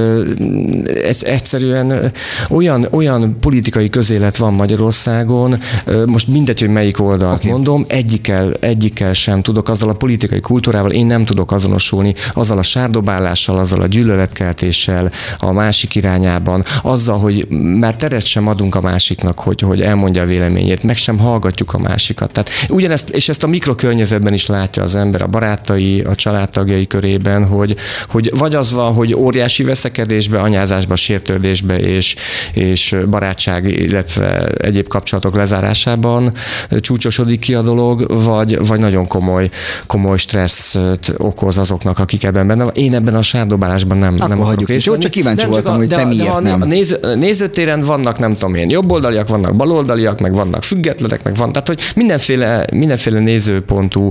ez 1.05 1.23
egyszerűen 1.23 2.13
olyan, 2.51 2.87
olyan 2.91 3.37
politikai 3.41 3.91
közélet 3.91 4.37
van 4.37 4.55
Magyarországon, 4.55 5.59
most 6.07 6.29
mindegy, 6.29 6.61
hogy 6.61 6.69
melyik 6.69 7.01
oldalt 7.01 7.39
okay. 7.39 7.51
mondom, 7.51 7.85
egyikkel, 7.89 8.53
egyikkel 8.61 9.13
sem 9.13 9.43
tudok, 9.43 9.69
azzal 9.69 9.89
a 9.89 9.93
politikai 9.93 10.41
kultúrával 10.41 10.91
én 10.91 11.07
nem 11.07 11.25
tudok 11.25 11.53
azonosulni, 11.53 12.15
azzal 12.43 12.59
a 12.59 12.63
sárdobálással, 12.63 13.59
azzal 13.59 13.81
a 13.81 13.87
gyűlöletkeltéssel 13.87 15.11
a 15.39 15.53
másik 15.53 15.95
irányában, 15.95 16.65
azzal, 16.83 17.19
hogy 17.19 17.47
már 17.49 17.97
teret 17.97 18.27
sem 18.27 18.47
adunk 18.47 18.75
a 18.75 18.81
másiknak, 18.81 19.39
hogy, 19.39 19.61
hogy 19.61 19.81
elmondja 19.81 20.23
a 20.23 20.27
véleményét, 20.27 20.83
meg 20.83 20.97
sem 20.97 21.19
hallgatjuk 21.19 21.75
a 21.75 21.79
másikat. 21.79 22.33
Tehát 22.33 22.51
ugyanezt, 22.69 23.09
és 23.09 23.29
ezt 23.29 23.43
a 23.43 23.47
mikrokörnyezetben 23.47 24.33
is 24.33 24.47
látja 24.47 24.83
az 24.83 24.95
ember, 24.95 25.23
a 25.23 25.27
barátai, 25.27 26.01
a 26.01 26.15
családtagjai 26.15 26.87
körében, 26.87 27.47
hogy, 27.47 27.77
hogy 28.07 28.31
vagy 28.39 28.55
az 28.55 28.73
van, 28.73 28.95
hogy 28.95 29.15
óriási 29.15 29.65
veszekedésbe, 29.65 30.41
anyázásba, 30.41 30.97
sértődésbe 30.97 31.79
és, 31.79 32.17
és 32.53 32.97
barátság, 33.11 33.65
illetve 33.69 34.47
egyéb 34.47 34.89
kapcsolatok 34.89 35.35
lezárásában 35.35 36.33
csúcsosodik 36.81 37.39
ki 37.39 37.55
a 37.55 37.63
dolog, 37.63 38.25
vagy, 38.25 38.67
vagy 38.67 38.81
nagyon 38.81 39.07
komoly, 39.07 39.51
komoly 39.87 40.17
stresszt 40.17 40.79
okoz 41.17 41.59
azoknak, 41.59 41.99
akik 41.99 42.25
ebben 42.33 42.47
benne 42.47 42.65
van. 42.65 42.73
Én 42.75 42.95
ebben 42.95 43.15
a 43.15 43.23
sárdobálásban 43.23 43.99
nem, 43.99 44.15
Akkor 44.15 44.29
nem 44.29 44.39
hagyjuk 44.39 44.69
is. 44.69 44.87
Jó, 44.87 44.99
csak 44.99 45.11
kíváncsi 45.11 45.41
Nem, 45.43 45.51
voltam, 45.51 45.75
a- 45.75 45.77
hogy 45.77 45.89
te 45.89 46.05
miért 46.05 46.35
a- 46.35 46.41
nem. 46.41 46.63
A 46.63 46.65
néző, 46.65 46.99
nézőtéren 47.15 47.81
vannak, 47.81 48.19
nem 48.19 48.33
tudom 48.33 48.55
én, 48.55 48.71
jobboldaliak, 48.71 49.29
vannak 49.29 49.57
baloldaliak, 49.57 50.21
meg 50.21 50.35
vannak 50.35 50.63
függetlenek, 50.63 51.23
meg 51.23 51.35
van. 51.37 51.53
Tehát, 51.53 51.69
hogy 51.69 51.81
mindenféle, 51.97 52.67
mindenféle 52.73 53.19
nézőpontú 53.19 54.11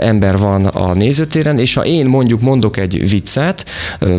ember 0.00 0.38
van 0.38 0.64
a 0.66 0.92
nézőtéren, 0.94 1.58
és 1.58 1.74
ha 1.74 1.84
én 1.84 2.06
mondjuk 2.06 2.40
mondok 2.40 2.76
egy 2.76 3.10
viccet 3.10 3.64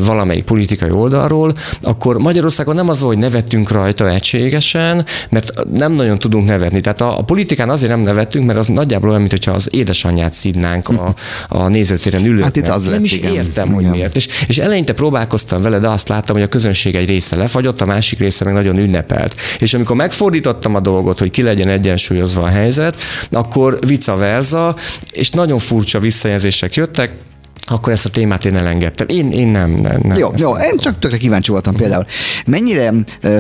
valamelyik 0.06 0.44
politikai 0.44 0.90
oldalról, 0.92 1.54
akkor 1.82 2.18
Magyarországon 2.18 2.76
nem 2.76 2.90
az, 2.90 3.00
hogy 3.00 3.18
nevettünk 3.18 3.72
rajta 3.72 4.10
egységesen, 4.10 5.06
mert 5.30 5.52
nem 5.74 5.92
nagyon 5.92 6.20
tudunk 6.20 6.48
nevetni. 6.48 6.82
Tehát 6.82 7.02
a, 7.02 7.18
a 7.20 7.22
politikán 7.22 7.70
azért 7.70 7.92
nem 7.92 8.02
nevettünk, 8.02 8.46
mert 8.46 8.60
az 8.60 8.68
nagyjából 8.68 9.10
olyan, 9.10 9.22
mintha 9.22 9.52
az 9.52 9.68
édesanyját 9.72 10.34
szidnánk 10.34 10.90
a, 10.90 11.14
a 11.48 11.68
nézőtéren 11.68 12.22
ülőknek. 12.26 12.44
Hát 12.44 12.56
itt 12.56 12.68
az 12.68 12.84
nem 12.84 12.92
lett, 12.92 13.02
is 13.04 13.14
igen. 13.14 13.32
Értem, 13.46 13.72
hogy 13.72 13.82
Igen. 13.82 13.94
miért. 13.94 14.16
És, 14.16 14.28
és 14.48 14.58
eleinte 14.58 14.94
próbálkoztam 14.94 15.62
vele, 15.62 15.80
de 15.80 15.88
azt 15.88 16.10
láttam, 16.10 16.36
hogy 16.36 16.46
a 16.46 16.48
közönség 16.48 16.96
egy 16.96 17.08
része 17.08 17.36
lefagyott, 17.36 17.82
a 17.82 17.86
másik 17.86 18.20
része 18.20 18.46
meg 18.46 18.54
nagyon 18.54 18.78
ünnepelt. 18.78 19.36
És 19.60 19.74
amikor 19.74 19.96
megfordítottam 19.96 20.76
a 20.76 20.80
dolgot, 20.80 21.20
hogy 21.20 21.32
ki 21.32 21.42
legyen 21.42 21.68
egyensúlyozva 21.68 22.42
a 22.42 22.48
helyzet, 22.48 23.02
akkor 23.32 23.80
vice 23.88 24.14
versa, 24.14 24.76
és 25.12 25.30
nagyon 25.30 25.60
furcsa 25.60 26.00
visszajelzések 26.00 26.76
jöttek, 26.76 27.12
akkor 27.68 27.94
ezt 27.94 28.06
a 28.06 28.10
témát 28.10 28.46
én 28.46 28.56
elengedtem. 28.56 29.08
Én, 29.10 29.32
én 29.32 29.48
nem, 29.48 29.72
nem, 29.72 30.00
nem. 30.04 30.18
Jó, 30.18 30.32
jó, 30.38 30.54
nem. 30.56 30.68
én 30.68 30.78
csak 30.78 31.00
tökre 31.00 31.18
kíváncsi 31.18 31.52
voltam 31.52 31.76
például. 31.76 32.06
Mennyire 32.46 32.94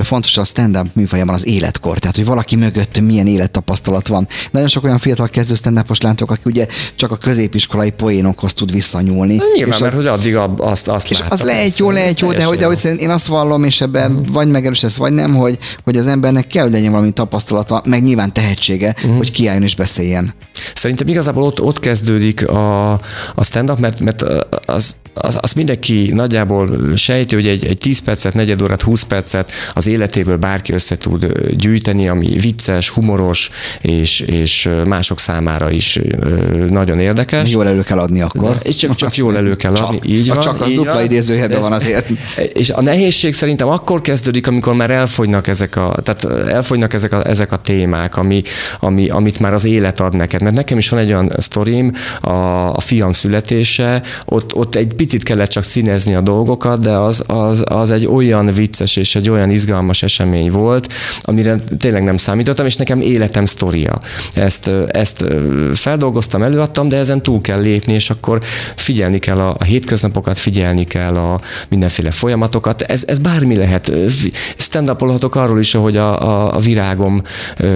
fontos 0.03 0.37
a 0.37 0.43
stand-up 0.43 0.87
műfajában 0.93 1.35
az 1.35 1.45
életkor? 1.47 1.99
Tehát, 1.99 2.15
hogy 2.15 2.25
valaki 2.25 2.55
mögött 2.55 2.99
milyen 2.99 3.27
élettapasztalat 3.27 4.07
van. 4.07 4.27
Nagyon 4.51 4.67
sok 4.67 4.83
olyan 4.83 4.99
fiatal 4.99 5.27
kezdő 5.27 5.55
stand 5.55 5.85
látok, 6.01 6.31
aki 6.31 6.41
ugye 6.45 6.67
csak 6.95 7.11
a 7.11 7.15
középiskolai 7.17 7.89
poénokhoz 7.91 8.53
tud 8.53 8.71
visszanyúlni. 8.71 9.39
Nyilván, 9.55 9.73
és 9.75 9.79
mert 9.81 9.93
az, 9.93 9.97
hogy 9.99 10.07
addig 10.07 10.35
azt, 10.57 10.87
azt 10.87 11.11
és 11.11 11.19
látta, 11.19 11.33
az 11.33 11.41
lehet 11.41 11.77
jó, 11.77 11.91
lehet 11.91 12.19
jó, 12.19 12.31
de 12.31 12.43
hogy, 12.43 12.57
de 12.57 12.65
hogy 12.65 12.95
én 12.97 13.09
azt 13.09 13.25
vallom, 13.27 13.63
és 13.63 13.81
ebben 13.81 14.11
Mhm. 14.11 14.31
vagy 14.31 14.47
megerősítesz, 14.47 14.95
vagy 14.95 15.13
nem, 15.13 15.35
hogy, 15.35 15.57
hogy 15.83 15.97
az 15.97 16.07
embernek 16.07 16.47
kell, 16.47 16.63
hogy 16.63 16.71
legyen 16.71 16.91
valami 16.91 17.11
tapasztalata, 17.11 17.81
meg 17.85 18.03
nyilván 18.03 18.33
tehetsége, 18.33 18.95
Mhm. 19.03 19.15
hogy 19.15 19.31
kiálljon 19.31 19.63
és 19.63 19.75
beszéljen. 19.75 20.33
Szerintem 20.75 21.07
igazából 21.07 21.43
ott, 21.43 21.61
ott 21.61 21.79
kezdődik 21.79 22.47
a, 22.47 22.91
a 23.35 23.43
stand-up, 23.43 23.79
mert, 23.79 23.99
mert 23.99 24.16
az, 24.65 24.95
az, 25.19 25.37
az 25.41 25.53
mindenki 25.53 26.11
nagyjából 26.13 26.95
sejti, 26.95 27.35
hogy 27.35 27.47
egy, 27.47 27.65
egy 27.65 27.77
10 27.77 27.99
percet, 27.99 28.33
negyed 28.33 28.61
órát, 28.61 28.81
20 28.81 29.03
percet 29.03 29.51
az 29.73 29.87
életéből 29.87 30.37
bárki 30.37 30.73
össze 30.73 30.97
tud 30.97 31.27
gyűjteni, 31.51 32.07
ami 32.07 32.27
vicces, 32.27 32.89
humoros, 32.89 33.49
és, 33.81 34.19
és 34.19 34.69
mások 34.85 35.19
számára 35.19 35.71
is 35.71 35.99
nagyon 36.69 36.99
érdekes. 36.99 37.51
Jól 37.51 37.67
elő 37.67 37.83
kell 37.83 37.99
adni 37.99 38.21
akkor. 38.21 38.57
És 38.63 38.75
csak, 38.75 38.95
csak 38.95 39.15
jól 39.15 39.37
elő 39.37 39.55
kell 39.55 39.75
adni, 39.75 39.97
csak, 39.99 40.07
így 40.09 40.27
van. 40.27 40.39
Csak 40.39 40.61
az 40.61 40.71
dupla 40.73 40.93
van. 40.93 41.03
idézőjelben 41.03 41.59
van 41.59 41.71
azért. 41.71 42.09
És 42.53 42.69
a 42.69 42.81
nehézség 42.81 43.33
szerintem 43.33 43.67
akkor 43.67 44.01
kezdődik, 44.01 44.47
amikor 44.47 44.73
már 44.73 44.89
elfogynak 44.89 45.47
ezek 45.47 45.75
a, 45.75 45.95
tehát 46.03 46.47
elfogynak 46.47 46.93
ezek 46.93 47.13
a, 47.13 47.27
ezek 47.27 47.51
a 47.51 47.57
témák, 47.57 48.17
ami, 48.17 48.41
ami, 48.79 49.09
amit 49.09 49.39
már 49.39 49.53
az 49.53 49.65
élet 49.65 49.99
ad 49.99 50.15
neked. 50.15 50.41
Mert 50.41 50.55
nekem 50.55 50.77
is 50.77 50.89
van 50.89 50.99
egy 50.99 51.11
olyan 51.11 51.33
sztorim, 51.37 51.91
a, 52.21 52.29
a 52.75 52.79
fiam 52.79 53.11
születése, 53.11 54.01
ott, 54.25 54.55
ott 54.55 54.75
egy 54.75 54.93
picit 54.93 55.06
kellett 55.23 55.49
csak 55.49 55.63
színezni 55.63 56.15
a 56.15 56.21
dolgokat, 56.21 56.79
de 56.79 56.91
az, 56.91 57.23
az, 57.27 57.63
az 57.65 57.91
egy 57.91 58.05
olyan 58.05 58.45
vicces 58.45 58.95
és 58.95 59.15
egy 59.15 59.29
olyan 59.29 59.49
izgalmas 59.49 60.03
esemény 60.03 60.51
volt, 60.51 60.93
amire 61.21 61.55
tényleg 61.77 62.03
nem 62.03 62.17
számítottam, 62.17 62.65
és 62.65 62.75
nekem 62.75 63.01
életem 63.01 63.45
sztoria. 63.45 63.99
Ezt, 64.33 64.71
ezt 64.87 65.25
feldolgoztam, 65.73 66.43
előadtam, 66.43 66.89
de 66.89 66.97
ezen 66.97 67.21
túl 67.21 67.41
kell 67.41 67.61
lépni, 67.61 67.93
és 67.93 68.09
akkor 68.09 68.41
figyelni 68.75 69.19
kell 69.19 69.37
a, 69.37 69.55
a 69.59 69.63
hétköznapokat, 69.63 70.37
figyelni 70.37 70.83
kell 70.83 71.15
a 71.15 71.39
mindenféle 71.69 72.11
folyamatokat. 72.11 72.81
Ez, 72.81 73.03
ez 73.07 73.17
bármi 73.17 73.55
lehet. 73.55 73.91
stand 74.57 74.89
arról 75.29 75.59
is, 75.59 75.75
ahogy 75.75 75.97
a, 75.97 76.21
a, 76.21 76.55
a 76.55 76.59
virágom 76.59 77.21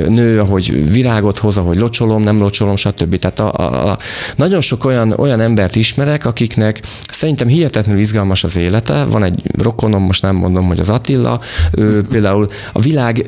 nő, 0.07 0.39
ahogy 0.39 0.91
virágot 0.91 1.37
hoz, 1.37 1.57
ahogy 1.57 1.77
locsolom, 1.77 2.21
nem 2.21 2.39
locsolom, 2.39 2.75
stb. 2.75 3.19
Tehát 3.19 3.39
a, 3.39 3.53
a, 3.53 3.89
a, 3.89 3.97
nagyon 4.35 4.61
sok 4.61 4.85
olyan, 4.85 5.11
olyan 5.11 5.39
embert 5.39 5.75
ismerek, 5.75 6.25
akiknek 6.25 6.81
szerintem 7.11 7.47
hihetetlenül 7.47 8.01
izgalmas 8.01 8.43
az 8.43 8.57
élete. 8.57 9.03
Van 9.03 9.23
egy 9.23 9.41
rokonom, 9.57 10.03
most 10.03 10.21
nem 10.21 10.35
mondom, 10.35 10.67
hogy 10.67 10.79
az 10.79 10.89
Attila, 10.89 11.39
ő 11.71 12.01
például 12.11 12.47
a 12.71 12.81
világ 12.81 13.25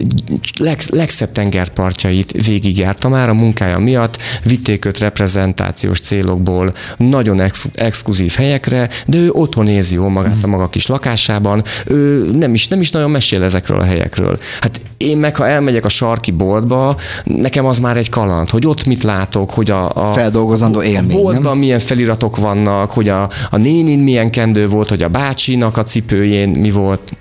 leg, 0.60 0.82
legszebb 0.90 1.32
tengerpartjait 1.32 2.46
végigjárta 2.46 3.10
már 3.10 3.30
a 3.30 3.34
munkája 3.34 3.80
miatt, 3.80 4.18
vitték 4.44 4.86
őt 4.86 5.00
reprezentációs 5.00 6.00
célokból 6.00 6.74
nagyon 6.98 7.40
ex, 7.40 7.68
exkluzív 7.74 8.34
helyekre, 8.34 8.90
de 9.06 9.18
ő 9.18 9.32
otthon 9.32 9.68
érzi 9.68 9.96
jól 9.96 10.10
magát 10.10 10.44
a 10.44 10.48
maga 10.48 10.70
kis 10.70 10.88
lakásában, 10.88 11.64
ő 11.86 12.30
nem 12.32 12.54
is, 12.54 12.68
nem 12.68 12.80
is 12.82 12.92
nagyon 12.92 13.12
mesél 13.12 13.44
ezekről 13.44 13.80
a 13.80 13.84
helyekről. 13.84 14.38
Hát 14.60 14.82
én 14.98 15.18
meg, 15.18 15.36
ha 15.36 15.48
elmegyek 15.48 15.86
a 15.86 15.90
sarki 15.90 16.32
boltba, 16.32 16.98
nekem 17.24 17.66
az 17.66 17.80
már 17.80 17.98
egy 17.98 18.10
kaland, 18.10 18.50
hogy 18.50 18.68
ott 18.68 18.86
mit 18.86 19.04
látok, 19.04 19.52
hogy 19.52 19.72
a, 19.72 20.10
a 20.10 20.14
feldolgozandó 20.14 20.82
élmény, 20.82 21.18
a 21.18 21.22
boltban 21.22 21.44
nem? 21.44 21.58
milyen 21.58 21.80
feliratok 21.80 22.38
vannak, 22.38 22.92
hogy 22.92 23.10
a, 23.10 23.30
a 23.50 23.58
nénin 23.74 24.00
milyen 24.00 24.32
kendő 24.32 24.68
volt, 24.68 24.90
hogy 24.90 25.04
a 25.04 25.08
bácsinak 25.08 25.78
a 25.78 25.84
cipőjén 25.84 26.50
mi 26.50 26.70
volt. 26.70 27.12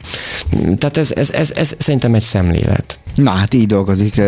Tehát 0.79 0.97
ez, 0.97 1.13
ez, 1.13 1.31
ez, 1.31 1.53
ez 1.57 1.75
szerintem 1.79 2.15
egy 2.15 2.23
szemlélet. 2.23 2.99
Na 3.15 3.31
hát 3.31 3.55
így 3.55 3.67
dolgozik 3.67 4.21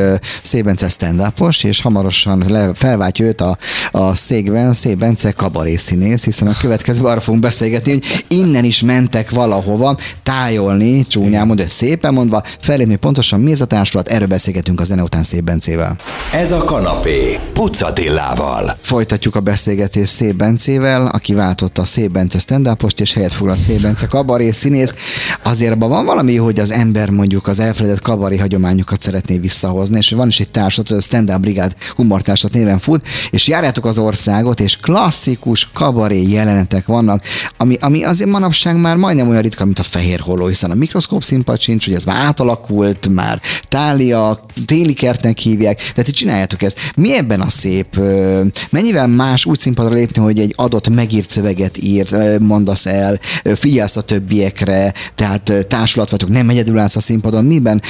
Szébence 0.42 0.88
stand 0.88 1.32
és 1.62 1.80
hamarosan 1.80 2.44
le, 2.48 2.70
felváltja 2.74 3.24
őt 3.24 3.40
a, 3.40 3.58
a 3.90 4.14
székben 4.14 4.72
Szébence 4.72 5.30
kabaré 5.30 5.76
színész, 5.76 6.24
hiszen 6.24 6.48
a 6.48 6.56
következő 6.60 7.04
arra 7.04 7.20
fogunk 7.20 7.42
beszélgetni, 7.42 7.92
hogy 7.92 8.24
innen 8.28 8.64
is 8.64 8.80
mentek 8.80 9.30
valahova 9.30 9.96
tájolni, 10.22 11.06
csúnyán 11.06 11.46
mondva, 11.46 11.68
szépen 11.68 12.14
mondva, 12.14 12.42
felépni 12.60 12.96
pontosan 12.96 13.40
mi 13.40 13.52
ez 13.52 13.60
a 13.60 13.64
társulat, 13.64 14.08
erről 14.08 14.26
beszélgetünk 14.26 14.80
a 14.80 14.84
zene 14.84 15.02
után 15.02 15.22
Szébencével. 15.22 15.96
Ez 16.32 16.52
a 16.52 16.58
kanapé, 16.58 17.38
Pucatillával. 17.52 18.76
Folytatjuk 18.80 19.34
a 19.36 19.40
beszélgetést 19.40 20.12
Szébencével, 20.12 21.06
aki 21.06 21.34
váltotta 21.34 21.82
a 21.82 21.84
Szébence 21.84 22.38
stand 22.38 22.68
és 22.96 23.12
helyet 23.12 23.32
foglalt 23.32 23.58
Szébence 23.58 24.06
kabaré 24.06 24.50
színész. 24.50 24.94
Azért 25.42 25.72
abban 25.72 25.88
van 25.88 26.04
valami, 26.04 26.36
hogy 26.36 26.60
az 26.60 26.70
ember 26.70 27.10
mondjuk 27.10 27.46
az 27.46 27.58
elfeledett 27.58 28.02
kabaré 28.02 28.36
hagyomány 28.36 28.73
hagyományokat 28.74 29.02
szeretné 29.02 29.38
visszahozni, 29.38 29.96
és 29.96 30.10
van 30.10 30.28
is 30.28 30.40
egy 30.40 30.50
társat, 30.50 30.90
a 30.90 31.00
Stand 31.00 31.30
Up 31.30 31.40
Brigád 31.40 31.74
humortársat 31.96 32.52
néven 32.52 32.78
fut, 32.78 33.06
és 33.30 33.46
járjátok 33.46 33.84
az 33.84 33.98
országot, 33.98 34.60
és 34.60 34.76
klasszikus 34.76 35.68
kabaré 35.72 36.22
jelenetek 36.22 36.86
vannak, 36.86 37.22
ami, 37.56 37.76
ami 37.80 38.04
azért 38.04 38.30
manapság 38.30 38.76
már 38.76 38.96
majdnem 38.96 39.28
olyan 39.28 39.42
ritka, 39.42 39.64
mint 39.64 39.78
a 39.78 39.82
fehér 39.82 40.20
holó, 40.20 40.46
hiszen 40.46 40.70
a 40.70 40.74
mikroszkóp 40.74 41.22
színpad 41.22 41.60
sincs, 41.60 41.84
hogy 41.84 41.94
ez 41.94 42.04
már 42.04 42.16
átalakult, 42.16 43.08
már 43.08 43.40
tália, 43.68 44.46
téli 44.64 44.92
kertnek 44.92 45.38
hívják, 45.38 45.76
tehát 45.78 46.08
itt 46.08 46.14
csináljátok 46.14 46.62
ezt. 46.62 46.78
Mi 46.96 47.16
ebben 47.16 47.40
a 47.40 47.48
szép? 47.48 48.00
Mennyivel 48.70 49.06
más 49.06 49.44
úgy 49.44 49.60
színpadra 49.60 49.94
lépni, 49.94 50.22
hogy 50.22 50.38
egy 50.38 50.52
adott 50.56 50.88
megírt 50.88 51.30
szöveget 51.30 51.82
ír, 51.82 52.38
mondasz 52.40 52.86
el, 52.86 53.18
figyelsz 53.54 53.96
a 53.96 54.02
többiekre, 54.02 54.92
tehát 55.14 55.52
társulat 55.68 56.10
vagyok, 56.10 56.28
nem 56.28 56.48
egyedül 56.48 56.78
állsz 56.78 56.96
a 56.96 57.00
színpadon, 57.00 57.44
miben 57.44 57.82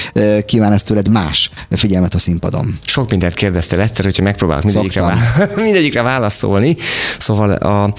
kíván 0.46 0.72
ez 0.74 0.82
tőled 0.82 1.08
más 1.08 1.50
figyelmet 1.70 2.14
a 2.14 2.18
színpadon? 2.18 2.78
Sok 2.84 3.10
mindent 3.10 3.34
kérdeztél 3.34 3.80
egyszer, 3.80 4.04
hogyha 4.04 4.22
megpróbálok 4.22 4.64
mindegyikre, 4.64 5.00
vá- 5.00 5.56
mindegyikre 5.56 6.02
válaszolni. 6.02 6.76
Szóval 7.18 7.50
a, 7.52 7.94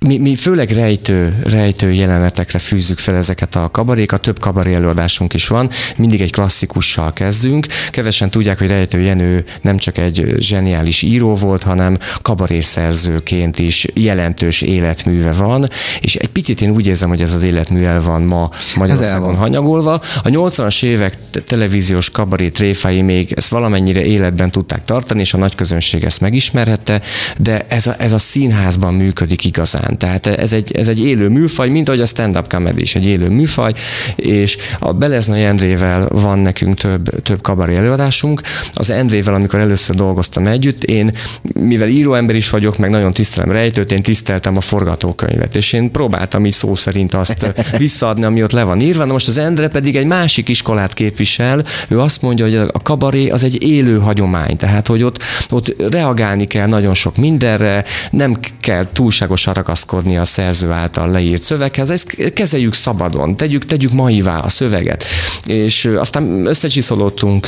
mi, 0.00 0.18
mi 0.18 0.34
főleg 0.34 0.70
rejtő, 0.70 1.42
rejtő 1.44 1.92
jelenetekre 1.92 2.58
fűzzük 2.58 2.98
fel 2.98 3.16
ezeket 3.16 3.56
a 3.56 3.70
kabarékat, 3.70 4.20
több 4.20 4.38
kabaré 4.38 4.74
előadásunk 4.74 5.34
is 5.34 5.46
van, 5.46 5.70
mindig 5.96 6.20
egy 6.20 6.32
klasszikussal 6.32 7.12
kezdünk. 7.12 7.66
Kevesen 7.90 8.30
tudják, 8.30 8.58
hogy 8.58 8.68
Rejtő 8.68 9.00
Jenő 9.00 9.44
nem 9.62 9.78
csak 9.78 9.98
egy 9.98 10.34
zseniális 10.38 11.02
író 11.02 11.34
volt, 11.34 11.62
hanem 11.62 11.98
kabarészerzőként 12.22 13.58
is 13.58 13.86
jelentős 13.94 14.60
életműve 14.60 15.32
van, 15.32 15.68
és 16.00 16.14
egy 16.14 16.28
picit 16.28 16.60
én 16.60 16.70
úgy 16.70 16.86
érzem, 16.86 17.08
hogy 17.08 17.22
ez 17.22 17.32
az 17.32 17.42
életmű 17.42 17.86
van 18.04 18.22
ma 18.22 18.50
Magyarországon 18.76 19.34
hanyagolva. 19.34 19.92
A 20.22 20.28
80-as 20.28 20.82
évek 20.82 21.16
televíziós 21.44 22.10
kabaré 22.10 22.48
tréfái 22.48 23.02
még 23.02 23.32
ezt 23.32 23.48
valamennyire 23.48 24.04
életben 24.04 24.50
tudták 24.50 24.84
tartani, 24.84 25.20
és 25.20 25.34
a 25.34 25.38
nagy 25.38 25.54
közönség 25.54 26.04
ezt 26.04 26.20
megismerhette, 26.20 27.00
de 27.38 27.66
ez 27.68 27.86
a, 27.86 27.94
ez 27.98 28.12
a 28.12 28.18
színházban 28.18 28.94
működik 28.94 29.44
igazán 29.44 29.87
után. 29.88 30.20
Tehát 30.20 30.40
ez 30.40 30.52
egy, 30.52 30.72
ez 30.76 30.88
egy 30.88 31.04
élő 31.04 31.28
műfaj, 31.28 31.68
mint 31.68 31.88
ahogy 31.88 32.00
a 32.00 32.06
stand-up 32.06 32.48
comedy 32.48 32.80
is 32.80 32.94
egy 32.94 33.06
élő 33.06 33.28
műfaj, 33.28 33.72
és 34.16 34.56
a 34.78 34.92
Beleznai 34.92 35.44
Endrével 35.44 36.08
van 36.08 36.38
nekünk 36.38 36.74
több, 36.74 37.22
több 37.22 37.42
kabaré 37.42 37.76
előadásunk. 37.76 38.40
Az 38.72 38.90
Endrével, 38.90 39.34
amikor 39.34 39.58
először 39.58 39.96
dolgoztam 39.96 40.46
együtt, 40.46 40.84
én, 40.84 41.10
mivel 41.54 41.88
íróember 41.88 42.36
is 42.36 42.50
vagyok, 42.50 42.78
meg 42.78 42.90
nagyon 42.90 43.12
tisztelem 43.12 43.50
rejtőt, 43.50 43.92
én 43.92 44.02
tiszteltem 44.02 44.56
a 44.56 44.60
forgatókönyvet, 44.60 45.56
és 45.56 45.72
én 45.72 45.90
próbáltam 45.90 46.46
így 46.46 46.52
szó 46.52 46.74
szerint 46.74 47.14
azt 47.14 47.52
visszaadni, 47.78 48.24
ami 48.24 48.42
ott 48.42 48.52
le 48.52 48.62
van 48.62 48.80
írva. 48.80 49.04
Na 49.04 49.12
most 49.12 49.28
az 49.28 49.38
Endre 49.38 49.68
pedig 49.68 49.96
egy 49.96 50.06
másik 50.06 50.48
iskolát 50.48 50.94
képvisel, 50.94 51.64
ő 51.88 52.00
azt 52.00 52.22
mondja, 52.22 52.44
hogy 52.44 52.56
a 52.56 52.82
kabaré 52.82 53.28
az 53.28 53.44
egy 53.44 53.62
élő 53.64 53.98
hagyomány, 53.98 54.56
tehát 54.56 54.86
hogy 54.86 55.02
ott, 55.02 55.22
ott 55.50 55.74
reagálni 55.90 56.46
kell 56.46 56.66
nagyon 56.66 56.94
sok 56.94 57.16
mindenre, 57.16 57.84
nem 58.10 58.36
kell 58.60 58.86
túlságosan 58.92 59.54
ragaszkodni 59.78 60.18
a 60.18 60.24
szerző 60.24 60.70
által 60.70 61.10
leírt 61.10 61.42
szöveghez, 61.42 61.90
ezt 61.90 62.32
kezeljük 62.32 62.74
szabadon, 62.74 63.36
tegyük, 63.36 63.64
tegyük 63.64 63.92
maivá 63.92 64.38
a 64.38 64.48
szöveget. 64.48 65.04
És 65.46 65.84
aztán 65.84 66.46
összecsiszolódtunk 66.46 67.46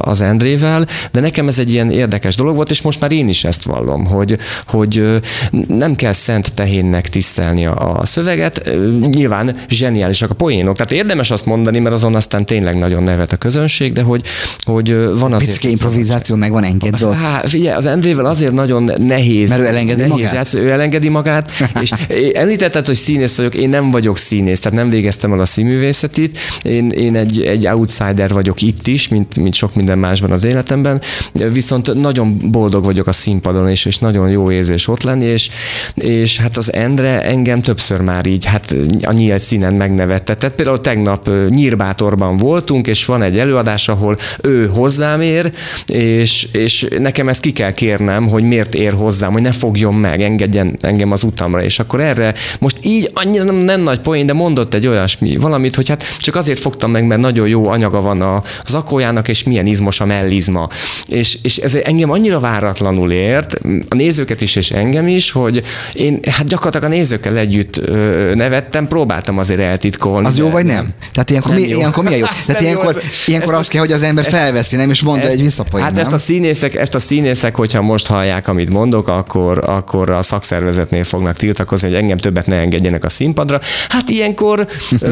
az 0.00 0.20
Endrével, 0.20 0.86
de 1.12 1.20
nekem 1.20 1.48
ez 1.48 1.58
egy 1.58 1.70
ilyen 1.70 1.90
érdekes 1.90 2.34
dolog 2.34 2.56
volt, 2.56 2.70
és 2.70 2.82
most 2.82 3.00
már 3.00 3.12
én 3.12 3.28
is 3.28 3.44
ezt 3.44 3.64
vallom, 3.64 4.06
hogy, 4.06 4.38
hogy 4.66 5.20
nem 5.68 5.94
kell 5.96 6.12
szent 6.12 6.54
tehénnek 6.54 7.08
tisztelni 7.08 7.66
a, 7.66 8.00
szöveget, 8.04 8.70
nyilván 9.00 9.56
zseniálisak 9.68 10.30
a 10.30 10.34
poénok, 10.34 10.76
tehát 10.76 10.92
érdemes 10.92 11.30
azt 11.30 11.46
mondani, 11.46 11.78
mert 11.78 11.94
azon 11.94 12.14
aztán 12.14 12.46
tényleg 12.46 12.78
nagyon 12.78 13.02
nevet 13.02 13.32
a 13.32 13.36
közönség, 13.36 13.92
de 13.92 14.02
hogy, 14.02 14.22
hogy 14.64 14.94
van 14.94 15.32
azért... 15.32 15.50
Picike 15.50 15.68
improvizáció 15.68 16.36
meg 16.36 16.50
van 16.50 16.64
engedve. 16.64 17.14
Hát 17.14 17.48
figyelj, 17.48 17.76
az 17.76 17.86
Endrével 17.86 18.24
azért 18.24 18.52
nagyon 18.52 18.92
nehéz. 18.98 19.48
Mert 19.48 19.62
ő 19.62 19.66
elengedi 19.66 20.00
nehéz 20.00 20.14
magát? 20.14 20.32
Játsz, 20.32 20.54
ő 20.54 20.70
elengedi 20.70 21.08
magát, 21.08 21.39
és 21.80 21.90
említetted, 22.34 22.86
hogy 22.86 22.94
színész 22.94 23.36
vagyok, 23.36 23.54
én 23.54 23.68
nem 23.68 23.90
vagyok 23.90 24.18
színész, 24.18 24.60
tehát 24.60 24.78
nem 24.78 24.90
végeztem 24.90 25.32
el 25.32 25.40
a 25.40 25.46
színművészetit, 25.46 26.38
én, 26.62 26.90
én 26.90 27.16
egy, 27.16 27.42
egy 27.42 27.66
outsider 27.66 28.30
vagyok 28.30 28.62
itt 28.62 28.86
is, 28.86 29.08
mint, 29.08 29.36
mint 29.36 29.54
sok 29.54 29.74
minden 29.74 29.98
másban 29.98 30.30
az 30.30 30.44
életemben, 30.44 31.00
viszont 31.32 31.94
nagyon 31.94 32.50
boldog 32.50 32.84
vagyok 32.84 33.06
a 33.06 33.12
színpadon, 33.12 33.68
és, 33.68 33.84
és 33.84 33.98
nagyon 33.98 34.28
jó 34.28 34.50
érzés 34.50 34.88
ott 34.88 35.02
lenni, 35.02 35.24
és, 35.24 35.48
és 35.94 36.38
hát 36.38 36.56
az 36.56 36.72
Endre 36.72 37.22
engem 37.22 37.60
többször 37.62 38.00
már 38.00 38.26
így, 38.26 38.44
hát 38.44 38.74
a 39.02 39.12
nyílt 39.12 39.40
színen 39.40 39.74
megnevettetett. 39.74 40.54
Például 40.54 40.80
tegnap 40.80 41.30
Nyírbátorban 41.48 42.36
voltunk, 42.36 42.86
és 42.86 43.04
van 43.04 43.22
egy 43.22 43.38
előadás, 43.38 43.88
ahol 43.88 44.16
ő 44.42 44.68
hozzám 44.68 45.20
ér, 45.20 45.52
és, 45.86 46.48
és 46.52 46.86
nekem 46.98 47.28
ezt 47.28 47.40
ki 47.40 47.52
kell 47.52 47.72
kérnem, 47.72 48.28
hogy 48.28 48.42
miért 48.42 48.74
ér 48.74 48.92
hozzám, 48.92 49.32
hogy 49.32 49.42
ne 49.42 49.52
fogjon 49.52 49.94
meg, 49.94 50.22
engedjen 50.22 50.76
engem 50.80 51.12
az 51.12 51.24
utamra, 51.30 51.62
és 51.62 51.78
akkor 51.78 52.00
erre 52.00 52.34
most 52.60 52.76
így 52.82 53.10
annyira 53.14 53.44
nem, 53.44 53.56
nem 53.56 53.80
nagy 53.80 54.00
poén, 54.00 54.26
de 54.26 54.32
mondott 54.32 54.74
egy 54.74 54.86
olyasmi 54.86 55.36
valamit, 55.36 55.74
hogy 55.74 55.88
hát 55.88 56.04
csak 56.18 56.36
azért 56.36 56.58
fogtam 56.58 56.90
meg, 56.90 57.06
mert 57.06 57.20
nagyon 57.20 57.48
jó 57.48 57.68
anyaga 57.68 58.00
van 58.00 58.20
a 58.22 58.42
zakójának, 58.66 59.28
és 59.28 59.42
milyen 59.44 59.66
izmos 59.66 60.00
a 60.00 60.04
mellizma. 60.04 60.68
És, 61.06 61.38
és 61.42 61.56
ez 61.56 61.74
engem 61.74 62.10
annyira 62.10 62.40
váratlanul 62.40 63.10
ért, 63.12 63.54
a 63.88 63.94
nézőket 63.94 64.40
is, 64.40 64.56
és 64.56 64.70
engem 64.70 65.08
is, 65.08 65.30
hogy 65.30 65.62
én 65.92 66.20
hát 66.30 66.46
gyakorlatilag 66.46 66.92
a 66.92 66.94
nézőkkel 66.94 67.36
együtt 67.36 67.76
ö, 67.78 68.32
nevettem, 68.34 68.86
próbáltam 68.86 69.38
azért 69.38 69.60
eltitkolni. 69.60 70.26
Az 70.26 70.38
jó 70.38 70.50
vagy 70.50 70.64
nem? 70.64 70.88
Tehát 71.12 71.30
ilyenkor, 71.30 71.50
Nem 71.52 71.60
mi, 71.60 71.68
jó. 71.68 71.76
ilyenkor 71.78 72.04
milyen 72.04 72.18
jó? 72.18 72.24
Tehát 72.46 72.46
Nem 72.46 72.56
jó, 72.62 72.68
ilyenkor, 72.68 72.96
ez- 72.96 73.04
ilyenkor 73.26 73.50
ezt 73.52 73.60
azt 73.60 73.68
a- 73.68 73.72
kell, 73.72 73.80
hogy 73.80 73.92
az 73.92 74.02
ember 74.02 74.24
felveszi, 74.24 74.76
nem? 74.76 74.90
És 74.90 75.02
mondta 75.02 75.26
ezt- 75.26 75.36
egy 75.36 75.42
visszapoint, 75.42 75.84
Hát 75.86 75.94
nem? 75.94 76.02
ezt 76.04 76.12
a 76.12 76.18
színészek, 76.18 76.74
ezt 76.74 76.94
a 76.94 76.98
színészek, 76.98 77.54
hogyha 77.54 77.82
most 77.82 78.06
hallják, 78.06 78.48
amit 78.48 78.70
mondok, 78.70 79.08
akkor, 79.08 79.60
akkor 79.66 80.10
a 80.10 80.22
szakszervezetnél 80.22 81.04
fognak 81.20 81.36
tiltakozni, 81.36 81.88
hogy 81.88 81.96
engem 81.96 82.16
többet 82.16 82.46
ne 82.46 82.56
engedjenek 82.56 83.04
a 83.04 83.08
színpadra. 83.08 83.60
Hát 83.88 84.08
ilyenkor 84.08 84.66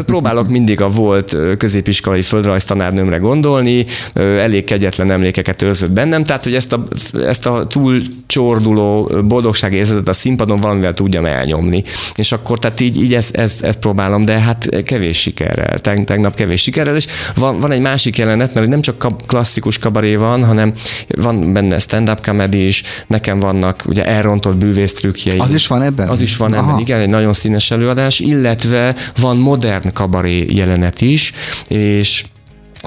próbálok 0.06 0.48
mindig 0.48 0.80
a 0.80 0.88
volt 0.88 1.36
középiskolai 1.58 2.22
földrajztanárnőmre 2.22 3.16
gondolni, 3.16 3.86
elég 4.14 4.64
kegyetlen 4.64 5.10
emlékeket 5.10 5.62
őrzött 5.62 5.90
bennem, 5.90 6.24
tehát 6.24 6.44
hogy 6.44 6.54
ezt 6.54 6.72
a, 6.72 6.84
ezt 7.26 7.46
a 7.46 7.66
túl 7.66 8.02
csorduló 8.26 9.10
boldogságérzetet 9.24 10.08
a 10.08 10.12
színpadon 10.12 10.60
valamivel 10.60 10.94
tudjam 10.94 11.24
elnyomni. 11.24 11.82
És 12.16 12.32
akkor 12.32 12.58
tehát 12.58 12.80
így, 12.80 13.02
így 13.02 13.14
ezt, 13.14 13.36
ezt, 13.36 13.64
ezt 13.64 13.78
próbálom, 13.78 14.24
de 14.24 14.38
hát 14.40 14.82
kevés 14.84 15.20
sikerrel, 15.20 15.78
Teg, 15.78 16.04
tegnap 16.04 16.34
kevés 16.34 16.62
sikerrel, 16.62 16.96
és 16.96 17.06
van, 17.34 17.60
van 17.60 17.70
egy 17.70 17.80
másik 17.80 18.16
jelenet, 18.16 18.54
mert 18.54 18.68
nem 18.68 18.80
csak 18.80 19.06
klasszikus 19.26 19.78
kabaré 19.78 20.14
van, 20.14 20.44
hanem 20.44 20.72
van 21.08 21.52
benne 21.52 21.78
stand-up 21.78 22.20
comedy 22.20 22.66
is, 22.66 22.82
nekem 23.06 23.40
vannak 23.40 23.82
ugye 23.86 24.06
elrontott 24.06 24.56
bűvésztrükkjeim. 24.56 25.40
Az 25.40 25.52
is 25.52 25.66
van 25.66 25.82
ebben? 25.82 25.97
Az 26.06 26.20
is 26.20 26.36
van 26.36 26.52
Aha. 26.52 26.68
ebben, 26.68 26.80
igen, 26.80 27.00
egy 27.00 27.08
nagyon 27.08 27.32
színes 27.32 27.70
előadás, 27.70 28.20
illetve 28.20 28.94
van 29.20 29.36
modern 29.36 29.92
kabaré 29.92 30.46
jelenet 30.48 31.00
is, 31.00 31.32
és 31.68 32.24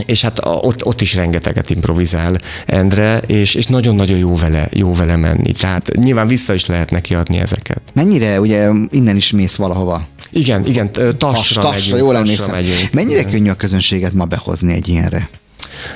és 0.06 0.22
hát 0.22 0.40
ott, 0.44 0.86
ott 0.86 1.02
is 1.02 1.16
rengeteget 1.16 1.70
improvizál 1.70 2.38
Endre, 2.66 3.18
és, 3.20 3.56
és 3.56 3.66
nagyon-nagyon 3.66 4.18
jó 4.18 4.36
vele, 4.36 4.68
jó 4.72 4.94
vele 4.94 5.16
menni. 5.16 5.52
Tehát 5.52 5.92
nyilván 5.96 6.28
vissza 6.28 6.54
is 6.54 6.66
lehet 6.66 6.92
neki 6.92 7.16
adni 7.16 7.38
ezeket. 7.40 7.82
Mennyire, 7.94 8.40
ugye 8.40 8.70
innen 8.90 9.16
is 9.16 9.32
mész 9.32 9.56
valahova? 9.56 10.08
Igen, 10.30 10.66
igen, 10.66 10.90
ö, 10.94 11.14
Tassra, 11.14 11.62
Tassra, 11.62 11.70
megyünk. 11.70 12.00
jól 12.00 12.14
Tassra 12.14 12.58
emlékszem. 12.58 12.90
Mennyire 12.92 13.24
könnyű 13.24 13.50
a 13.50 13.54
közönséget 13.54 14.14
ma 14.14 14.26
behozni 14.26 14.74
egy 14.74 14.88
ilyenre? 14.88 15.30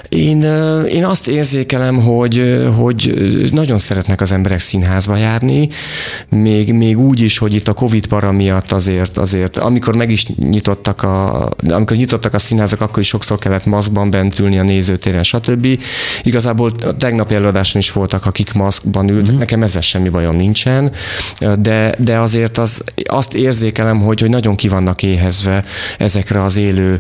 Én, 0.09 0.41
én 0.89 1.05
azt 1.05 1.27
érzékelem, 1.27 2.01
hogy, 2.01 2.63
hogy 2.77 3.13
nagyon 3.51 3.79
szeretnek 3.79 4.21
az 4.21 4.31
emberek 4.31 4.59
színházba 4.59 5.15
járni, 5.15 5.69
még, 6.29 6.73
még 6.73 6.99
úgy 6.99 7.21
is, 7.21 7.37
hogy 7.37 7.53
itt 7.53 7.67
a 7.67 7.73
Covid 7.73 8.07
para 8.07 8.31
miatt 8.31 8.71
azért, 8.71 9.17
azért 9.17 9.57
amikor 9.57 9.95
meg 9.95 10.11
is 10.11 10.25
nyitottak 10.25 11.03
a, 11.03 11.49
amikor 11.69 11.97
nyitottak 11.97 12.33
a 12.33 12.39
színházak, 12.39 12.81
akkor 12.81 12.99
is 12.99 13.07
sokszor 13.07 13.37
kellett 13.37 13.65
maszkban 13.65 14.09
bent 14.09 14.39
ülni 14.39 14.59
a 14.59 14.63
nézőtéren, 14.63 15.23
stb. 15.23 15.67
Igazából 16.23 16.71
a 16.85 16.97
tegnapi 16.97 17.35
előadáson 17.35 17.81
is 17.81 17.91
voltak, 17.91 18.25
akik 18.25 18.53
maszkban 18.53 19.09
ültek, 19.09 19.23
uh-huh. 19.23 19.39
nekem 19.39 19.63
ezzel 19.63 19.81
semmi 19.81 20.09
bajom 20.09 20.35
nincsen, 20.35 20.91
de, 21.59 21.95
de 21.97 22.17
azért 22.19 22.57
az, 22.57 22.83
azt 23.03 23.33
érzékelem, 23.33 24.01
hogy, 24.01 24.19
hogy 24.19 24.29
nagyon 24.29 24.55
ki 24.55 24.67
vannak 24.67 25.03
éhezve 25.03 25.63
ezekre 25.97 26.43
az 26.43 26.55
élő 26.55 26.99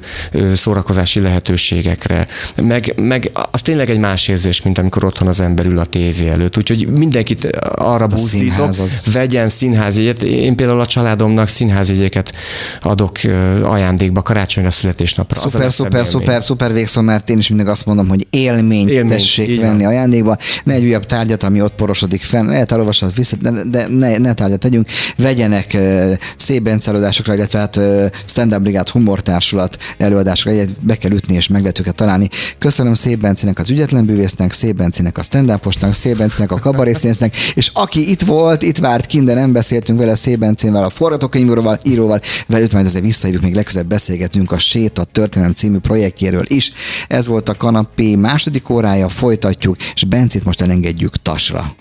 szórakozási 0.53 1.19
lehetőségekre. 1.19 2.27
Meg, 2.63 2.93
meg 3.07 3.31
az 3.51 3.61
tényleg 3.61 3.89
egy 3.89 3.99
más 3.99 4.27
érzés, 4.27 4.61
mint 4.61 4.77
amikor 4.77 5.03
otthon 5.03 5.27
az 5.27 5.39
ember 5.39 5.65
ül 5.65 5.79
a 5.79 5.85
tévé 5.85 6.29
előtt. 6.29 6.57
Úgyhogy 6.57 6.87
mindenkit 6.87 7.45
arra 7.75 8.07
buzdítok, 8.07 8.55
színház 8.55 8.79
az. 8.79 9.13
vegyen 9.13 9.49
színházjegyet. 9.49 10.23
Én 10.23 10.55
például 10.55 10.79
a 10.79 10.85
családomnak 10.85 11.47
színházjegyeket 11.47 12.33
adok 12.81 13.19
ajándékba 13.63 14.21
karácsonyra, 14.21 14.71
születésnapra. 14.71 15.39
Szuper, 15.39 15.71
szuper, 15.71 15.91
élmény. 15.91 16.11
szuper, 16.11 16.43
szuper 16.43 16.73
végszó, 16.73 17.01
mert 17.01 17.29
én 17.29 17.37
is 17.37 17.47
mindig 17.47 17.67
azt 17.67 17.85
mondom, 17.85 18.07
hogy 18.07 18.27
élményt, 18.29 18.89
Élményt, 18.89 19.19
tessék 19.19 19.59
van. 19.59 19.69
venni 19.69 19.85
ajándékba, 19.85 20.37
ne 20.63 20.73
egy 20.73 20.83
újabb 20.83 21.05
tárgyat, 21.05 21.43
ami 21.43 21.61
ott 21.61 21.75
porosodik 21.75 22.21
fenn, 22.21 22.47
lehet 22.47 22.71
elolvashat 22.71 23.15
vissza, 23.15 23.35
de, 23.41 23.51
de 23.65 23.87
ne, 23.87 24.17
ne 24.17 24.33
tárgyat 24.33 24.59
tegyünk, 24.59 24.87
vegyenek 25.17 25.71
uh, 25.73 26.13
szép 26.37 26.63
Bence 26.63 26.89
előadásokra, 26.89 27.33
illetve 27.33 27.59
hát 27.59 27.75
uh, 27.75 28.05
Stand 28.25 28.53
Up 28.53 28.61
Brigád 28.61 28.89
humortársulat 28.89 29.77
előadásokra, 29.97 30.51
egyet 30.51 30.69
be 30.79 30.95
kell 30.95 31.11
ütni 31.11 31.35
és 31.35 31.47
meg 31.47 31.61
lehet 31.61 31.79
őket 31.79 31.95
találni. 31.95 32.29
Köszönöm 32.57 32.84
Szép 32.93 33.19
Bencének 33.19 33.59
az 33.59 33.69
ügyetlen 33.69 34.05
bűvésznek, 34.05 34.51
Szép 34.51 34.75
Bencének 34.75 35.17
a 35.17 35.23
stand 35.23 35.59
Szép 35.91 36.17
Bencének 36.17 36.51
a 36.51 36.59
kabarészínésznek, 36.59 37.35
és 37.35 37.71
aki 37.73 38.09
itt 38.09 38.21
volt, 38.21 38.61
itt 38.61 38.77
várt 38.77 39.05
kint, 39.05 39.33
nem 39.33 39.51
beszéltünk 39.51 39.99
vele 39.99 40.15
Szép 40.15 40.39
Bencével, 40.39 40.83
a 40.83 40.89
forgatókönyvíróval, 40.89 41.79
íróval, 41.83 42.21
velük 42.47 42.71
majd 42.71 42.85
azért 42.85 43.05
visszajövünk, 43.05 43.43
még 43.43 43.53
legközelebb 43.53 43.89
beszélgetünk 43.89 44.51
a 44.51 44.57
Séta 44.57 45.03
Történelem 45.03 45.53
című 45.53 45.77
projektjéről 45.77 46.45
is. 46.47 46.71
Ez 47.07 47.27
volt 47.27 47.49
a 47.49 47.55
kanapé 47.55 48.15
második 48.15 48.69
órája, 48.69 49.09
folytatjuk, 49.09 49.75
és 49.93 50.03
Bencét 50.03 50.45
most 50.45 50.61
elengedjük 50.61 51.21
Tasra. 51.21 51.75